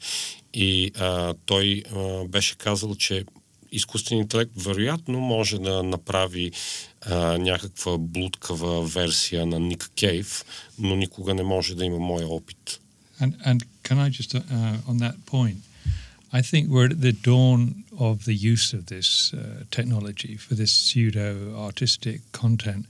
и 0.55 0.91
а, 0.99 1.35
той 1.47 1.83
а, 1.95 2.25
беше 2.25 2.57
казал, 2.57 2.95
че 2.95 3.25
изкуственият 3.73 4.25
интелект 4.25 4.53
вероятно 4.57 5.21
може 5.21 5.59
да 5.59 5.83
направи 5.83 6.53
а, 7.01 7.39
някаква 7.39 7.99
блудкава 7.99 8.87
версия 8.87 9.47
на 9.47 9.61
Ник 9.61 9.91
Кейв, 9.97 10.45
но 10.79 10.97
никога 10.97 11.35
не 11.35 11.43
може 11.43 11.75
да 11.75 11.85
има 11.85 11.99
моя 11.99 12.29
опит. 12.29 12.81
And, 13.21 13.37
and 13.45 13.63
can 13.85 13.99
I 13.99 14.09
just, 14.09 14.35
uh, 14.35 14.91
on 14.91 14.97
that 14.99 15.17
point, 15.27 15.61
I 16.33 16.41
think 16.43 16.69
we're 16.69 16.87
at 16.87 17.01
the 17.01 17.13
dawn 17.13 17.85
of 17.99 18.25
the 18.25 18.35
use 18.35 18.73
of 18.73 18.87
this 18.87 19.35
uh, 19.35 19.65
technology 19.71 20.37
for 20.37 20.55
this 20.55 20.73
pseudo-artistic 20.73 22.21
content. 22.33 22.87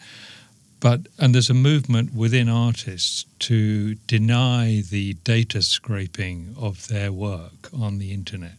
But 0.80 1.08
and 1.18 1.34
there's 1.34 1.50
a 1.50 1.54
movement 1.54 2.14
within 2.14 2.48
artists 2.48 3.26
to 3.40 3.94
deny 4.06 4.82
the 4.88 5.14
data 5.24 5.60
scraping 5.60 6.54
of 6.58 6.88
their 6.88 7.12
work 7.12 7.68
on 7.78 7.98
the 7.98 8.12
internet. 8.12 8.56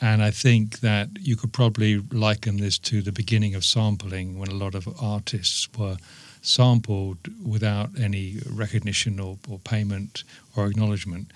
And 0.00 0.22
I 0.22 0.30
think 0.30 0.80
that 0.80 1.10
you 1.20 1.36
could 1.36 1.52
probably 1.52 1.98
liken 2.10 2.56
this 2.56 2.78
to 2.78 3.02
the 3.02 3.12
beginning 3.12 3.54
of 3.54 3.64
sampling 3.64 4.38
when 4.38 4.48
a 4.48 4.54
lot 4.54 4.74
of 4.74 4.88
artists 5.00 5.68
were 5.78 5.98
sampled 6.42 7.18
without 7.42 7.90
any 7.98 8.38
recognition 8.50 9.20
or, 9.20 9.38
or 9.48 9.58
payment 9.58 10.24
or 10.56 10.66
acknowledgement. 10.66 11.30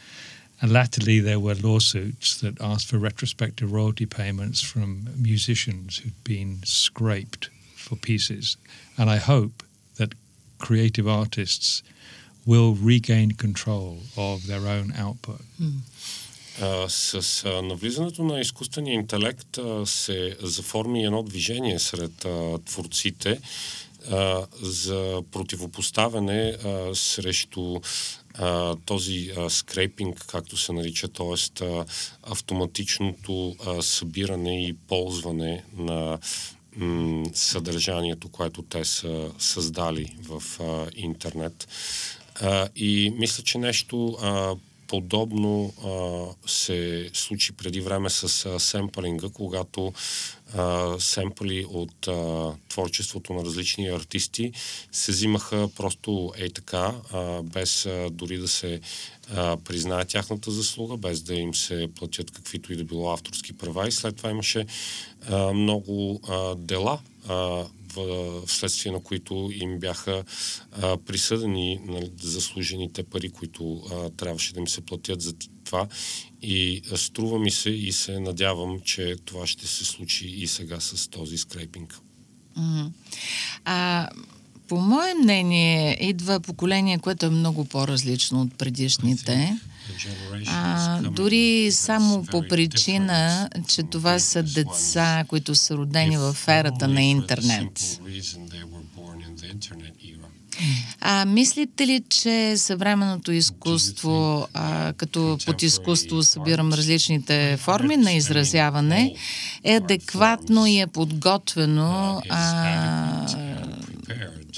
And 0.61 0.73
latterly, 0.73 1.21
there 1.21 1.39
were 1.39 1.55
lawsuits 1.55 2.41
that 2.41 2.61
asked 2.61 2.89
for 2.89 2.99
retrospective 2.99 3.73
royalty 3.73 4.07
payments 4.07 4.61
from 4.61 5.09
musicians 5.17 5.99
who'd 5.99 6.25
been 6.25 6.61
scraped 6.65 7.49
for 7.77 7.97
pieces. 7.97 8.57
And 8.99 9.09
I 9.09 9.17
hope 9.17 9.63
creative 10.59 11.09
artists 11.09 11.83
will 12.47 12.75
regain 12.75 13.33
control 13.33 13.99
of 14.17 14.47
their 14.47 14.67
own 14.67 14.93
output. 14.97 15.41
Mm. 15.61 15.81
Uh, 16.61 16.89
с 16.89 17.45
uh, 17.45 17.61
навлизането 17.63 18.25
на 18.25 18.41
изкуствения 18.41 18.95
интелект 18.95 19.57
uh, 19.57 19.85
се 19.85 20.37
заформи 20.43 21.05
едно 21.05 21.23
движение 21.23 21.79
сред 21.79 22.25
uh, 22.25 22.65
творците 22.67 23.41
uh, 24.11 24.47
за 24.63 25.23
противопоставяне 25.33 26.55
uh, 26.55 26.93
срещу 26.93 27.81
а, 28.39 28.77
този 28.85 29.31
а, 29.37 29.51
скрейпинг, 29.51 30.25
както 30.27 30.57
се 30.57 30.73
нарича, 30.73 31.09
т.е. 31.09 31.65
автоматичното 32.23 33.57
а, 33.67 33.83
събиране 33.83 34.67
и 34.67 34.73
ползване 34.73 35.65
на 35.77 36.19
съдържанието, 37.35 38.29
което 38.29 38.63
те 38.63 38.85
са 38.85 39.31
създали 39.39 40.17
в 40.29 40.43
а, 40.61 40.91
интернет. 40.97 41.69
А, 42.41 42.69
и 42.77 43.15
мисля, 43.19 43.45
че 43.45 43.59
нещо 43.59 44.19
а, 44.23 44.55
подобно 44.89 45.73
а, 45.85 46.49
се 46.49 47.11
случи 47.13 47.53
преди 47.53 47.81
време 47.81 48.11
с 48.11 48.47
а, 48.47 48.61
семпълинга, 48.61 49.29
когато 49.29 49.93
а, 50.57 50.97
семпли 50.99 51.67
от 51.71 52.09
а, 52.09 52.53
творчеството 52.69 53.33
на 53.33 53.45
различни 53.45 53.89
артисти 53.89 54.53
се 54.93 55.13
взимаха 55.13 55.69
просто 55.77 56.33
ей 56.37 56.51
така, 56.51 56.95
а, 57.13 57.43
без 57.43 57.87
а, 57.87 58.09
дори 58.11 58.39
да 58.39 58.49
се 58.49 58.81
а, 59.35 59.57
признае 59.57 60.05
тяхната 60.05 60.51
заслуга, 60.51 60.97
без 60.97 61.23
да 61.23 61.35
им 61.35 61.55
се 61.55 61.89
платят 61.95 62.31
каквито 62.31 62.73
и 62.73 62.77
да 62.77 62.85
било 62.85 63.13
авторски 63.13 63.53
права. 63.53 63.89
И 63.89 63.93
след 63.93 64.17
това 64.17 64.31
имаше 64.31 64.67
а, 65.29 65.53
много 65.53 66.21
а, 66.29 66.55
дела 66.55 66.99
а, 67.29 67.65
вследствие 68.47 68.93
на 68.93 69.01
които 69.01 69.51
им 69.53 69.79
бяха 69.79 70.25
а, 70.73 70.97
присъдени 70.97 71.81
нали, 71.85 72.11
заслужените 72.21 73.03
пари, 73.03 73.31
които 73.31 73.83
а, 73.93 74.11
трябваше 74.11 74.55
да 74.55 74.61
им 74.61 74.69
се 74.69 74.81
платят 74.81 75.21
за 75.21 75.33
това. 75.65 75.89
И 76.43 76.83
струва 76.97 77.39
ми 77.39 77.51
се 77.51 77.71
и 77.71 77.93
се 77.93 78.21
надявам, 78.21 78.81
че 78.81 79.17
това 79.25 79.47
ще 79.47 79.67
се 79.67 79.85
случи 79.85 80.27
и 80.27 80.47
сега 80.47 80.81
с 80.81 81.09
този 81.09 81.39
скрейпинг. 81.39 82.01
Mm-hmm. 82.59 82.91
А, 83.65 84.09
по 84.69 84.77
мое 84.77 85.15
мнение, 85.15 85.99
идва 86.01 86.41
поколение, 86.41 86.99
което 86.99 87.27
е 87.27 87.31
много 87.31 87.65
по-различно 87.65 88.43
от 88.43 88.55
предишните. 88.59 89.59
А, 90.47 91.01
дори 91.03 91.69
само 91.73 92.25
по 92.25 92.43
причина, 92.49 93.49
че 93.69 93.83
това 93.83 94.19
са 94.19 94.43
деца, 94.43 95.25
които 95.29 95.55
са 95.55 95.77
родени 95.77 96.17
в 96.17 96.37
ерата 96.49 96.89
на 96.89 97.03
интернет. 97.03 98.01
А 101.01 101.25
мислите 101.25 101.87
ли, 101.87 102.03
че 102.09 102.55
съвременното 102.57 103.33
изкуство, 103.33 104.49
а, 104.55 104.93
като 104.93 105.39
под 105.47 105.63
изкуство 105.63 106.23
събирам 106.23 106.73
различните 106.73 107.57
форми 107.57 107.97
на 107.97 108.13
изразяване, 108.13 109.15
е 109.65 109.75
адекватно 109.75 110.67
и 110.67 110.81
е 110.81 110.87
подготвено 110.87 112.23
а, 112.29 113.27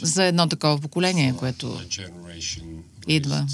за 0.03 0.25
едно 0.25 0.49
такова 0.49 0.79
поколение, 0.79 1.35
което 1.39 1.81
идва? 3.09 3.47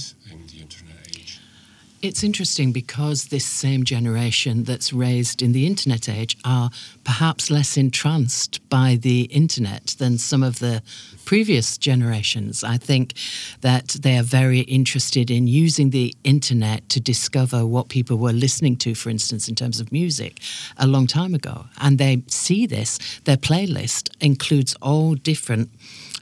It's 2.07 2.23
interesting 2.23 2.71
because 2.71 3.25
this 3.25 3.45
same 3.45 3.83
generation 3.83 4.63
that's 4.63 4.93
raised 4.93 5.43
in 5.43 5.51
the 5.51 5.67
internet 5.67 6.09
age 6.09 6.37
are 6.45 6.71
perhaps 7.03 7.51
less 7.51 7.77
entranced 7.77 8.61
by 8.69 8.97
the 9.01 9.23
internet 9.23 9.97
than 9.99 10.17
some 10.17 10.45
of 10.45 10.61
the 10.61 10.85
previous 11.25 11.77
generations. 11.77 12.63
I 12.63 12.77
think 12.77 13.15
that 13.63 13.89
they 13.89 14.17
are 14.17 14.23
very 14.23 14.61
interested 14.61 15.33
in 15.33 15.49
using 15.49 15.91
the 15.91 16.15
internet 16.23 16.89
to 16.91 17.01
discover 17.01 17.67
what 17.67 17.89
people 17.89 18.19
were 18.19 18.33
listening 18.33 18.77
to, 18.77 18.95
for 18.95 19.11
instance, 19.11 19.49
in 19.49 19.57
terms 19.57 19.81
of 19.81 19.91
music, 19.91 20.39
a 20.79 20.87
long 20.87 21.09
time 21.09 21.35
ago. 21.35 21.67
And 21.81 21.99
they 21.99 22.23
see 22.29 22.67
this, 22.67 23.01
their 23.25 23.37
playlist 23.37 24.11
includes 24.21 24.77
all 24.81 25.17
different 25.17 25.71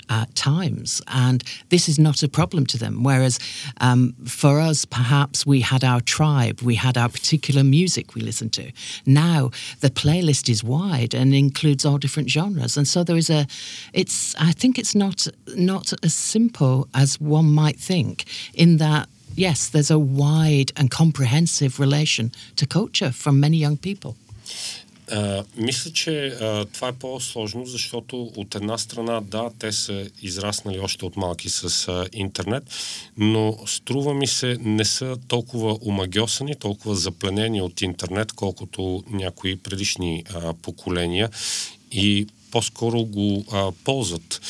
uh, 0.08 0.26
times. 0.34 1.02
And 1.08 1.42
this 1.68 1.88
is 1.88 1.98
not 1.98 2.22
a 2.22 2.28
problem 2.28 2.66
to 2.66 2.78
them. 2.78 3.02
Whereas 3.02 3.38
um, 3.80 4.14
for 4.26 4.60
us, 4.60 4.84
perhaps 4.84 5.46
we 5.46 5.60
had 5.60 5.84
our 5.84 6.00
tribe, 6.00 6.60
we 6.62 6.74
had 6.74 6.96
our 6.96 7.08
particular 7.08 7.64
music 7.64 8.14
we 8.14 8.20
listened 8.20 8.52
to. 8.54 8.72
Now 9.06 9.50
the 9.80 9.90
playlist 9.90 10.48
is 10.48 10.62
wide 10.62 11.14
and 11.14 11.34
includes 11.34 11.84
all 11.84 11.98
different 11.98 12.30
genres. 12.30 12.76
And 12.76 12.86
so 12.86 13.04
there 13.04 13.16
is 13.16 13.30
a, 13.30 13.46
it's, 13.92 14.34
I 14.36 14.52
think 14.52 14.78
it's 14.78 14.94
not, 14.94 15.26
not 15.56 15.92
as 16.02 16.14
simple 16.14 16.88
as 16.94 17.20
one 17.20 17.50
might 17.50 17.78
think 17.78 18.24
in 18.54 18.78
that 18.78 19.08
yes, 19.36 19.68
there's 19.68 19.90
a 19.90 19.98
wide 19.98 20.72
and 20.76 20.90
comprehensive 20.90 21.80
relation 21.80 22.32
to 22.56 22.66
culture 22.66 23.10
from 23.10 23.40
many 23.40 23.56
young 23.56 23.76
people. 23.76 24.16
А, 25.10 25.44
мисля, 25.56 25.90
че 25.90 26.26
а, 26.26 26.64
това 26.64 26.88
е 26.88 26.92
по-сложно, 26.92 27.66
защото 27.66 28.22
от 28.36 28.54
една 28.54 28.78
страна, 28.78 29.20
да, 29.20 29.50
те 29.58 29.72
са 29.72 30.10
израснали 30.22 30.78
още 30.78 31.04
от 31.04 31.16
малки 31.16 31.48
с 31.48 31.88
а, 31.88 32.06
интернет, 32.12 32.64
но 33.16 33.58
струва 33.66 34.14
ми 34.14 34.26
се 34.26 34.56
не 34.60 34.84
са 34.84 35.16
толкова 35.28 35.78
омагьосани, 35.82 36.54
толкова 36.54 36.94
запленени 36.94 37.62
от 37.62 37.82
интернет, 37.82 38.32
колкото 38.32 39.02
някои 39.10 39.56
предишни 39.56 40.24
а, 40.34 40.54
поколения 40.54 41.30
и 41.92 42.26
по-скоро 42.50 43.04
го 43.04 43.44
а, 43.52 43.72
ползват. 43.84 44.40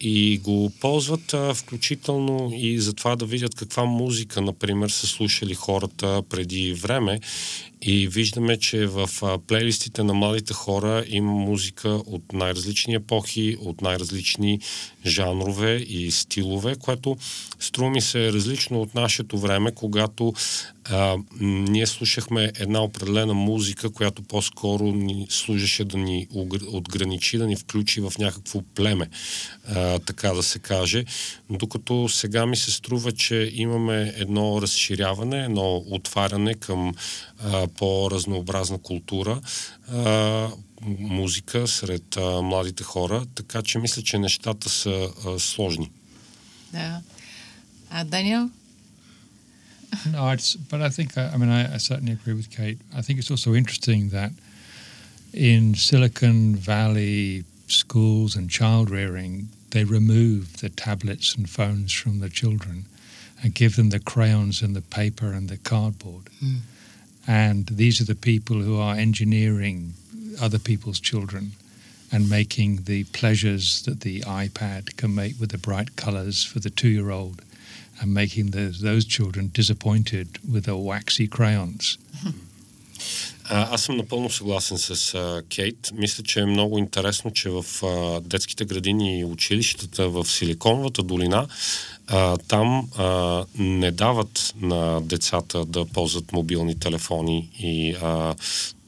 И 0.00 0.38
го 0.38 0.72
ползват 0.80 1.34
включително 1.54 2.50
и 2.54 2.80
за 2.80 2.92
това 2.92 3.16
да 3.16 3.26
видят 3.26 3.54
каква 3.54 3.84
музика, 3.84 4.40
например, 4.40 4.88
са 4.88 5.06
слушали 5.06 5.54
хората 5.54 6.22
преди 6.30 6.72
време 6.72 7.20
и 7.82 8.08
виждаме, 8.08 8.56
че 8.56 8.86
в 8.86 9.08
плейлистите 9.46 10.02
на 10.02 10.14
младите 10.14 10.54
хора 10.54 11.04
има 11.08 11.32
музика 11.32 11.88
от 11.88 12.32
най-различни 12.32 12.94
епохи, 12.94 13.56
от 13.60 13.80
най-различни 13.82 14.60
жанрове 15.06 15.76
и 15.76 16.10
стилове, 16.10 16.74
което 16.74 17.16
струва 17.60 17.90
ми 17.90 18.00
се 18.00 18.32
различно 18.32 18.80
от 18.80 18.94
нашето 18.94 19.38
време, 19.38 19.72
когато 19.72 20.32
а, 20.90 21.16
ние 21.40 21.86
слушахме 21.86 22.52
една 22.58 22.82
определена 22.82 23.34
музика, 23.34 23.90
която 23.90 24.22
по-скоро 24.22 24.84
ни 24.84 25.26
служеше 25.30 25.84
да 25.84 25.98
ни 25.98 26.26
отграничи, 26.72 27.38
да 27.38 27.46
ни 27.46 27.56
включи 27.56 28.00
в 28.00 28.12
някакво 28.18 28.62
племе, 28.74 29.08
а, 29.68 29.98
така 29.98 30.30
да 30.30 30.42
се 30.42 30.58
каже. 30.58 31.04
Докато 31.50 32.08
сега 32.08 32.46
ми 32.46 32.56
се 32.56 32.70
струва, 32.70 33.12
че 33.12 33.50
имаме 33.54 34.12
едно 34.16 34.62
разширяване, 34.62 35.44
едно 35.44 35.84
отваряне 35.90 36.54
към 36.54 36.94
а, 37.44 37.65
по-разнообразна 37.77 38.77
култура, 38.77 39.41
а, 39.91 40.49
музика 40.99 41.67
сред 41.67 42.17
а, 42.17 42.41
младите 42.41 42.83
хора, 42.83 43.25
така 43.35 43.61
че 43.61 43.79
мисля, 43.79 44.01
че 44.01 44.17
нещата 44.17 44.69
са 44.69 45.09
а, 45.25 45.39
сложни. 45.39 45.91
Да. 46.73 47.01
А, 47.89 48.03
Даниел? 48.03 48.49
no, 50.11 50.29
it's, 50.29 50.55
but 50.55 50.81
I 50.81 50.89
think, 50.89 51.17
I, 51.17 51.31
I 51.33 51.37
mean, 51.37 51.49
I, 51.49 51.73
I, 51.73 51.77
certainly 51.77 52.13
agree 52.13 52.33
with 52.33 52.49
Kate. 52.49 52.79
I 52.95 53.01
think 53.01 53.19
it's 53.19 53.29
also 53.29 53.53
interesting 53.53 54.09
that 54.09 54.31
in 55.33 55.75
Silicon 55.75 56.55
Valley 56.55 57.43
schools 57.67 58.35
and 58.35 58.49
child 58.49 58.89
rearing, 58.89 59.49
they 59.71 59.83
remove 59.83 60.61
the 60.61 60.69
tablets 60.69 61.35
and 61.35 61.49
phones 61.49 61.91
from 61.91 62.19
the 62.19 62.29
children 62.29 62.85
and 63.43 63.53
give 63.53 63.75
them 63.75 63.89
the 63.89 63.99
crayons 63.99 64.61
and 64.61 64.75
the 64.75 64.81
paper 64.81 65.31
and 65.31 65.49
the 65.49 65.57
cardboard. 65.57 66.25
Mm. 66.43 66.59
And 67.26 67.66
these 67.66 68.00
are 68.00 68.04
the 68.04 68.14
people 68.14 68.60
who 68.60 68.78
are 68.78 68.94
engineering 68.94 69.94
other 70.40 70.58
people's 70.58 71.00
children 71.00 71.52
and 72.12 72.30
making 72.30 72.84
the 72.84 73.04
pleasures 73.04 73.82
that 73.82 74.00
the 74.00 74.20
iPad 74.20 74.96
can 74.96 75.14
make 75.14 75.40
with 75.40 75.50
the 75.50 75.58
bright 75.58 75.96
colors 75.96 76.44
for 76.44 76.60
the 76.60 76.70
two 76.70 76.88
year 76.88 77.10
old 77.10 77.42
and 78.00 78.12
making 78.12 78.50
the, 78.50 78.76
those 78.80 79.04
children 79.04 79.50
disappointed 79.52 80.38
with 80.50 80.64
the 80.64 80.76
waxy 80.76 81.26
crayons. 81.26 81.98
А, 83.44 83.74
аз 83.74 83.82
съм 83.82 83.96
напълно 83.96 84.30
съгласен 84.30 84.78
с 84.78 85.14
а, 85.14 85.42
Кейт. 85.56 85.90
Мисля, 85.94 86.24
че 86.24 86.40
е 86.40 86.46
много 86.46 86.78
интересно, 86.78 87.30
че 87.30 87.50
в 87.50 87.64
а, 87.82 88.20
детските 88.20 88.64
градини 88.64 89.18
и 89.18 89.24
училищата 89.24 90.08
в 90.08 90.24
Силиконовата 90.24 91.02
долина 91.02 91.46
а, 92.06 92.36
там 92.36 92.88
а, 92.96 93.44
не 93.58 93.90
дават 93.90 94.54
на 94.60 95.00
децата 95.00 95.64
да 95.64 95.84
ползват 95.84 96.32
мобилни 96.32 96.78
телефони 96.78 97.50
и 97.58 97.96
а, 98.02 98.34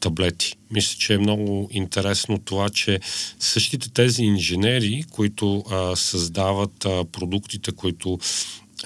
таблети. 0.00 0.56
Мисля, 0.70 0.96
че 0.98 1.14
е 1.14 1.18
много 1.18 1.68
интересно 1.72 2.38
това, 2.38 2.68
че 2.68 3.00
същите 3.38 3.90
тези 3.90 4.22
инженери, 4.22 5.04
които 5.10 5.64
а, 5.70 5.96
създават 5.96 6.84
а, 6.84 7.04
продуктите, 7.04 7.72
които 7.72 8.18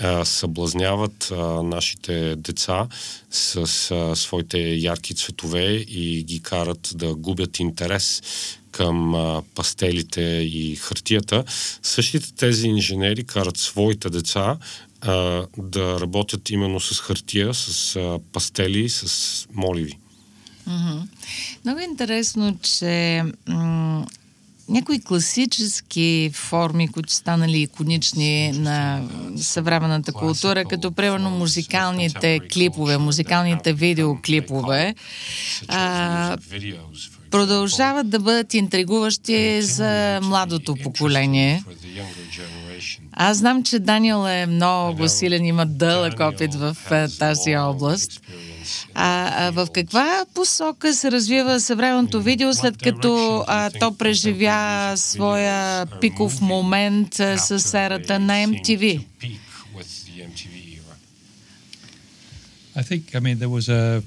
а, 0.00 0.24
съблазняват 0.24 1.32
а, 1.32 1.62
нашите 1.62 2.36
деца 2.36 2.88
с 3.30 3.56
а, 3.90 4.16
своите 4.16 4.58
ярки 4.58 5.14
цветове 5.14 5.72
и 5.74 6.24
ги 6.24 6.42
карат 6.42 6.92
да 6.94 7.14
губят 7.14 7.58
интерес 7.58 8.22
към 8.70 9.14
а, 9.14 9.42
пастелите 9.54 10.22
и 10.52 10.76
хартията, 10.76 11.44
същите 11.82 12.34
тези 12.34 12.66
инженери 12.66 13.24
карат 13.24 13.56
своите 13.56 14.10
деца 14.10 14.58
а, 15.00 15.46
да 15.58 16.00
работят 16.00 16.50
именно 16.50 16.80
с 16.80 17.00
хартия, 17.00 17.54
с 17.54 17.96
а, 17.96 18.18
пастели, 18.32 18.88
с 18.88 19.46
моливи. 19.54 19.98
Mm-hmm. 20.68 21.02
Много 21.64 21.80
интересно, 21.80 22.58
че 22.62 23.22
някои 24.68 25.00
класически 25.00 26.30
форми, 26.34 26.88
които 26.88 27.12
станали 27.12 27.58
иконични 27.58 28.52
на 28.52 29.02
съвременната 29.36 30.12
култура, 30.12 30.64
като 30.64 30.92
примерно 30.92 31.30
музикалните 31.30 32.40
клипове, 32.52 32.98
музикалните 32.98 33.72
видеоклипове, 33.72 34.94
а, 35.68 36.36
продължават 37.32 38.10
да 38.10 38.18
бъдат 38.18 38.54
интригуващи 38.54 39.62
за 39.62 40.20
младото 40.22 40.76
поколение. 40.82 41.64
Аз 43.12 43.38
знам, 43.38 43.62
че 43.62 43.78
Даниел 43.78 44.26
е 44.28 44.46
много 44.46 45.08
силен, 45.08 45.44
има 45.44 45.66
дълъг 45.66 46.20
опит 46.20 46.54
в 46.54 46.76
тази 47.18 47.56
област. 47.56 48.20
А, 48.94 49.46
а 49.46 49.50
в 49.50 49.68
каква 49.74 50.24
посока 50.34 50.94
се 50.94 51.10
развива 51.10 51.60
съвременното 51.60 52.22
видео, 52.22 52.54
след 52.54 52.76
като 52.78 53.44
а, 53.46 53.70
то 53.80 53.96
преживя 53.98 54.92
своя 54.96 55.86
пиков 55.86 56.40
момент 56.40 57.20
а, 57.20 57.38
с 57.38 57.78
ерата 57.78 58.18
на 58.18 58.32
MTV? 58.32 59.04
I 62.74 62.82
think, 62.82 63.02
I 63.14 63.20
mean, 63.20 63.38
there 63.38 63.54
was 63.58 63.68
a 63.68 64.02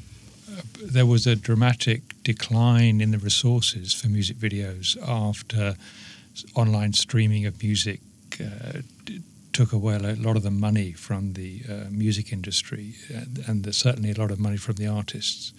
there 0.82 1.06
was 1.06 1.28
a 1.28 1.36
dramatic 1.36 2.02
decline 2.24 3.02
in 3.02 3.12
the 3.12 3.18
resources 3.18 3.94
for 3.94 4.08
music 4.08 4.38
videos 4.38 4.98
after 5.08 5.76
online 6.56 6.94
streaming 6.94 7.46
of 7.46 7.62
music 7.62 8.00
uh, 8.42 8.80
took 9.54 9.72
away 9.72 9.96
a 9.96 10.00
lot 10.00 10.36
of 10.36 10.44
the 10.44 10.52
money 10.52 10.92
from 10.92 11.34
the 11.34 11.62
uh, 11.70 11.90
music 11.90 12.34
industry 12.34 12.96
and, 13.08 13.44
and 13.48 13.74
certainly 13.74 14.12
a 14.12 14.20
lot 14.20 14.32
of 14.32 14.40
money 14.40 14.58
from 14.58 14.76
the 14.76 14.88
artists. 14.88 15.54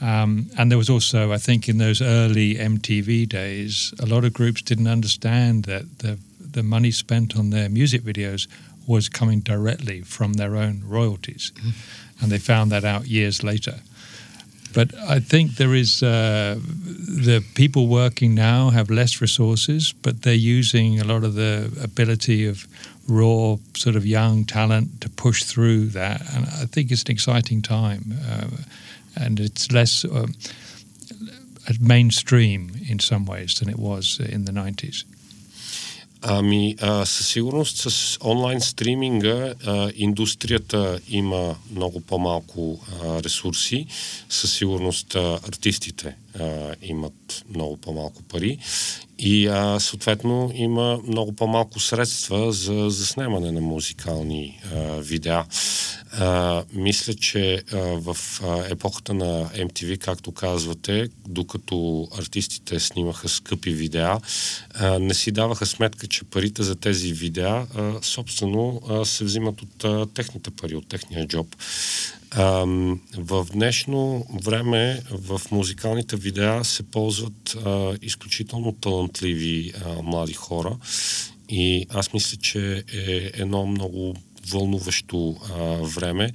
Um, 0.00 0.50
and 0.58 0.70
there 0.70 0.78
was 0.78 0.90
also, 0.90 1.32
I 1.32 1.38
think, 1.38 1.68
in 1.68 1.78
those 1.78 2.02
early 2.02 2.56
MTV 2.56 3.28
days, 3.28 3.94
a 4.00 4.06
lot 4.06 4.24
of 4.24 4.32
groups 4.32 4.62
didn't 4.62 4.88
understand 4.88 5.64
that 5.64 6.00
the 6.00 6.18
the 6.54 6.62
money 6.62 6.92
spent 6.92 7.36
on 7.36 7.50
their 7.50 7.68
music 7.68 8.02
videos 8.02 8.46
was 8.86 9.08
coming 9.08 9.40
directly 9.40 10.02
from 10.02 10.34
their 10.34 10.56
own 10.56 10.82
royalties, 10.86 11.52
mm. 11.56 11.72
and 12.20 12.30
they 12.30 12.38
found 12.38 12.70
that 12.70 12.84
out 12.84 13.06
years 13.06 13.42
later. 13.42 13.80
But 14.74 14.92
I 15.08 15.20
think 15.20 15.56
there 15.56 15.74
is 15.74 16.02
uh, 16.02 16.58
the 16.58 17.44
people 17.54 17.86
working 17.86 18.34
now 18.34 18.70
have 18.70 18.90
less 18.90 19.20
resources, 19.20 19.94
but 20.02 20.22
they're 20.22 20.34
using 20.34 21.00
a 21.00 21.04
lot 21.04 21.22
of 21.22 21.34
the 21.34 21.70
ability 21.82 22.46
of 22.46 22.66
raw 23.08 23.56
sort 23.76 23.94
of 23.96 24.04
young 24.04 24.44
talent 24.44 25.00
to 25.02 25.08
push 25.08 25.44
through 25.44 25.86
that. 25.86 26.22
And 26.34 26.46
I 26.46 26.66
think 26.66 26.90
it's 26.90 27.04
an 27.04 27.12
exciting 27.12 27.62
time. 27.62 28.14
Uh, 28.28 28.48
and 29.16 29.38
it's 29.38 29.70
less 29.70 30.04
uh, 30.04 30.26
mainstream 31.80 32.72
in 32.88 32.98
some 32.98 33.26
ways 33.26 33.54
than 33.60 33.68
it 33.68 33.78
was 33.78 34.18
in 34.20 34.44
the 34.44 34.52
90s. 34.52 35.04
Ами, 36.26 36.76
а, 36.80 37.06
със 37.06 37.28
сигурност 37.28 37.76
с 37.76 38.18
онлайн 38.24 38.60
стриминга 38.60 39.54
а, 39.66 39.90
индустрията 39.96 41.00
има 41.08 41.56
много 41.70 42.00
по-малко 42.00 42.80
а, 43.02 43.22
ресурси. 43.22 43.86
Със 44.28 44.52
сигурност 44.52 45.14
а, 45.14 45.40
артистите 45.48 46.16
а, 46.40 46.74
имат 46.82 47.44
много 47.48 47.76
по-малко 47.76 48.22
пари 48.22 48.58
и 49.18 49.46
а, 49.46 49.80
съответно 49.80 50.50
има 50.54 51.00
много 51.06 51.32
по-малко 51.32 51.80
средства 51.80 52.52
за 52.52 52.90
заснемане 52.90 53.52
на 53.52 53.60
музикални 53.60 54.60
а, 54.74 54.78
видеа. 55.00 55.44
А, 56.18 56.62
мисля, 56.72 57.14
че 57.14 57.62
а, 57.72 57.76
в 57.78 58.16
а, 58.42 58.64
епохата 58.70 59.14
на 59.14 59.48
MTV, 59.48 59.98
както 59.98 60.32
казвате, 60.32 61.08
докато 61.28 62.08
артистите 62.18 62.80
снимаха 62.80 63.28
скъпи 63.28 63.70
видеа, 63.70 64.20
а, 64.74 64.98
не 64.98 65.14
си 65.14 65.32
даваха 65.32 65.66
сметка, 65.66 66.06
че 66.06 66.24
парите 66.24 66.62
за 66.62 66.76
тези 66.76 67.12
видеа 67.12 67.66
а, 67.76 67.92
собствено 68.02 68.80
а, 68.88 69.04
се 69.04 69.24
взимат 69.24 69.62
от 69.62 69.84
а, 69.84 70.06
техните 70.14 70.50
пари, 70.50 70.74
от 70.74 70.88
техния 70.88 71.26
джоб. 71.26 71.56
А, 72.36 72.66
в 73.16 73.46
днешно 73.52 74.26
време 74.44 75.02
в 75.10 75.40
музикалните 75.50 76.16
видеа 76.16 76.64
се 76.64 76.82
ползват 76.82 77.56
а, 77.66 77.96
изключително 78.02 78.72
талантливи 78.72 79.72
а, 79.84 80.02
млади 80.02 80.32
хора 80.32 80.76
и 81.48 81.86
аз 81.90 82.12
мисля, 82.12 82.36
че 82.36 82.84
е 82.94 83.30
едно 83.34 83.66
много 83.66 84.14
вълнуващо 84.50 85.36
а, 85.42 85.62
време. 85.82 86.32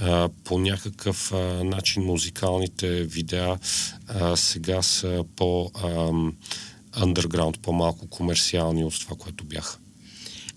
А, 0.00 0.28
по 0.44 0.58
някакъв 0.58 1.32
а, 1.32 1.64
начин 1.64 2.02
музикалните 2.02 3.04
видеа 3.04 3.58
а, 4.08 4.36
сега 4.36 4.82
са 4.82 5.24
по 5.36 5.70
underground, 6.96 7.58
по-малко 7.58 8.06
комерциални 8.06 8.84
от 8.84 9.00
това, 9.00 9.16
което 9.16 9.44
бяха. 9.44 9.78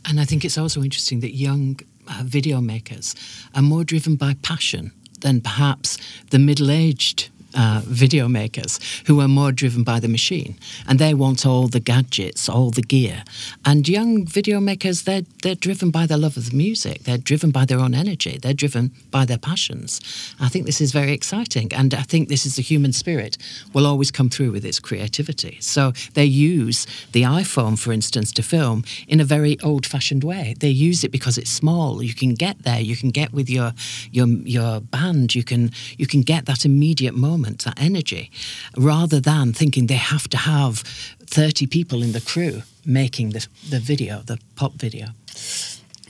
And 0.07 0.19
I 0.19 0.25
think 0.25 0.45
it's 0.45 0.57
also 0.57 0.81
interesting 0.81 1.19
that 1.19 1.35
young 1.35 1.79
uh, 2.07 2.23
video 2.23 2.61
makers 2.61 3.13
are 3.53 3.61
more 3.61 3.83
driven 3.83 4.15
by 4.15 4.35
passion 4.41 4.91
than 5.19 5.41
perhaps 5.41 5.97
the 6.29 6.39
middle-aged 6.39 7.29
uh, 7.55 7.81
video 7.85 8.27
makers 8.27 8.79
who 9.05 9.19
are 9.21 9.27
more 9.27 9.51
driven 9.51 9.83
by 9.83 9.99
the 9.99 10.07
machine 10.07 10.55
and 10.87 10.99
they 10.99 11.13
want 11.13 11.45
all 11.45 11.67
the 11.67 11.79
gadgets, 11.79 12.49
all 12.49 12.71
the 12.71 12.81
gear. 12.81 13.23
And 13.65 13.87
young 13.87 14.25
video 14.25 14.59
makers, 14.59 15.03
they're, 15.03 15.23
they're 15.43 15.55
driven 15.55 15.91
by 15.91 16.05
their 16.05 16.17
love 16.17 16.37
of 16.37 16.49
the 16.49 16.55
music, 16.55 17.03
they're 17.03 17.17
driven 17.17 17.51
by 17.51 17.65
their 17.65 17.79
own 17.79 17.93
energy, 17.93 18.37
they're 18.37 18.53
driven 18.53 18.91
by 19.11 19.25
their 19.25 19.37
passions. 19.37 20.01
I 20.39 20.49
think 20.49 20.65
this 20.65 20.81
is 20.81 20.91
very 20.91 21.13
exciting 21.13 21.71
and 21.73 21.93
I 21.93 22.01
think 22.01 22.29
this 22.29 22.45
is 22.45 22.55
the 22.55 22.61
human 22.61 22.93
spirit 22.93 23.37
will 23.73 23.85
always 23.85 24.11
come 24.11 24.29
through 24.29 24.51
with 24.51 24.65
its 24.65 24.79
creativity. 24.79 25.57
So 25.61 25.93
they 26.13 26.25
use 26.25 26.85
the 27.11 27.23
iPhone, 27.23 27.79
for 27.79 27.91
instance, 27.91 28.31
to 28.33 28.43
film 28.43 28.83
in 29.07 29.19
a 29.19 29.25
very 29.25 29.59
old 29.61 29.85
fashioned 29.85 30.23
way. 30.23 30.55
They 30.59 30.69
use 30.69 31.03
it 31.03 31.11
because 31.11 31.37
it's 31.37 31.49
small. 31.49 32.01
You 32.03 32.13
can 32.13 32.33
get 32.33 32.63
there, 32.63 32.79
you 32.79 32.95
can 32.95 33.09
get 33.09 33.33
with 33.33 33.49
your 33.49 33.73
your 34.11 34.27
your 34.27 34.79
band, 34.79 35.35
you 35.35 35.43
can 35.43 35.71
you 35.97 36.07
can 36.07 36.21
get 36.21 36.45
that 36.45 36.65
immediate 36.65 37.15
moment 37.15 37.36
moment, 37.36 37.64
that 37.64 37.80
energy, 37.80 38.30
rather 38.76 39.20
than 39.20 39.52
thinking 39.52 39.86
they 39.86 40.02
have 40.14 40.28
to 40.28 40.36
have 40.36 40.82
30 41.26 41.66
people 41.66 42.02
in 42.02 42.12
the 42.12 42.20
crew 42.20 42.62
making 42.84 43.30
the, 43.30 43.46
the 43.70 43.80
video, 43.80 44.22
the 44.26 44.38
pop 44.56 44.72
video. 44.80 45.08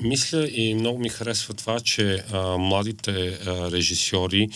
Мисля 0.01 0.49
и 0.49 0.75
много 0.75 0.99
ми 0.99 1.09
харесва 1.09 1.55
това, 1.55 1.81
че 1.81 2.25
а, 2.33 2.59
младите 2.59 3.11
а, 3.11 3.71
режисьори 3.71 4.49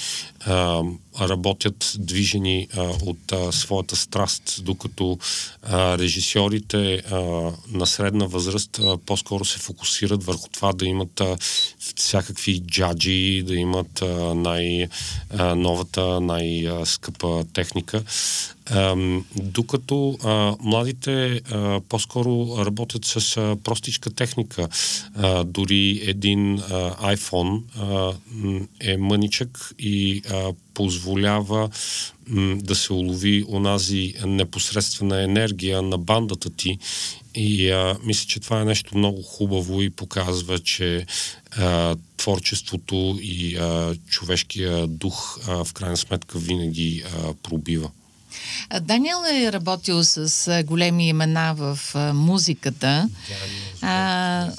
а, 0.47 0.83
работят 1.21 1.95
движени 2.00 2.67
а, 2.78 2.82
от 2.82 3.32
а, 3.32 3.52
своята 3.52 3.95
страст, 3.95 4.60
докато 4.63 5.17
а, 5.63 5.97
режисьорите 5.97 6.95
а, 6.95 7.21
на 7.71 7.86
средна 7.86 8.26
възраст 8.26 8.80
а, 8.80 8.97
по-скоро 8.97 9.45
се 9.45 9.60
фокусират 9.60 10.24
върху 10.24 10.50
това 10.50 10.74
да 10.74 10.86
имат 10.86 11.21
а, 11.21 11.38
всякакви 11.95 12.62
джаджи, 12.62 13.43
да 13.45 13.56
имат 13.56 14.02
а, 14.02 14.36
най-новата, 14.36 16.21
най-скъпа 16.21 17.43
техника. 17.54 18.04
А, 18.69 18.95
докато 19.36 20.17
а, 20.24 20.56
младите 20.60 21.41
а, 21.52 21.82
по-скоро 21.89 22.65
работят 22.65 23.06
с 23.06 23.38
а, 23.38 23.58
простичка 23.63 24.10
техника. 24.10 24.67
А, 25.15 25.43
дори 25.43 26.02
един 26.04 26.60
а, 26.60 27.15
iPhone 27.15 27.62
а, 27.80 28.13
е 28.80 28.97
мъничък 28.97 29.74
и 29.80 30.21
а, 30.30 30.54
позволява 30.74 31.70
м, 32.28 32.58
да 32.64 32.76
се 32.76 32.94
улови 32.94 33.46
онази 33.50 34.14
непосредствена 34.26 35.24
енергия 35.24 35.82
на 35.82 35.98
бандата 35.98 36.50
ти. 36.50 36.78
И 37.36 37.70
а, 37.72 37.98
мисля, 38.04 38.28
че 38.28 38.40
това 38.40 38.62
е 38.62 38.66
нещо 38.66 38.98
много 38.98 39.22
хубаво 39.22 39.82
и 39.82 39.90
показва, 39.90 40.60
че 40.60 41.06
а, 41.58 41.96
творчеството 42.18 43.20
и 43.22 43.56
а, 43.56 43.96
човешкия 44.08 44.88
дух 44.88 45.40
а, 45.48 45.64
в 45.64 45.74
крайна 45.74 45.98
сметка 45.98 46.40
винаги 46.40 47.04
а, 47.06 47.34
пробива. 47.34 47.92
Даниел 48.82 49.18
е 49.34 49.52
работил 49.52 50.04
с 50.04 50.64
големи 50.68 51.08
имена 51.08 51.54
в 51.58 51.80
музиката. 52.14 53.10
А, 53.82 54.52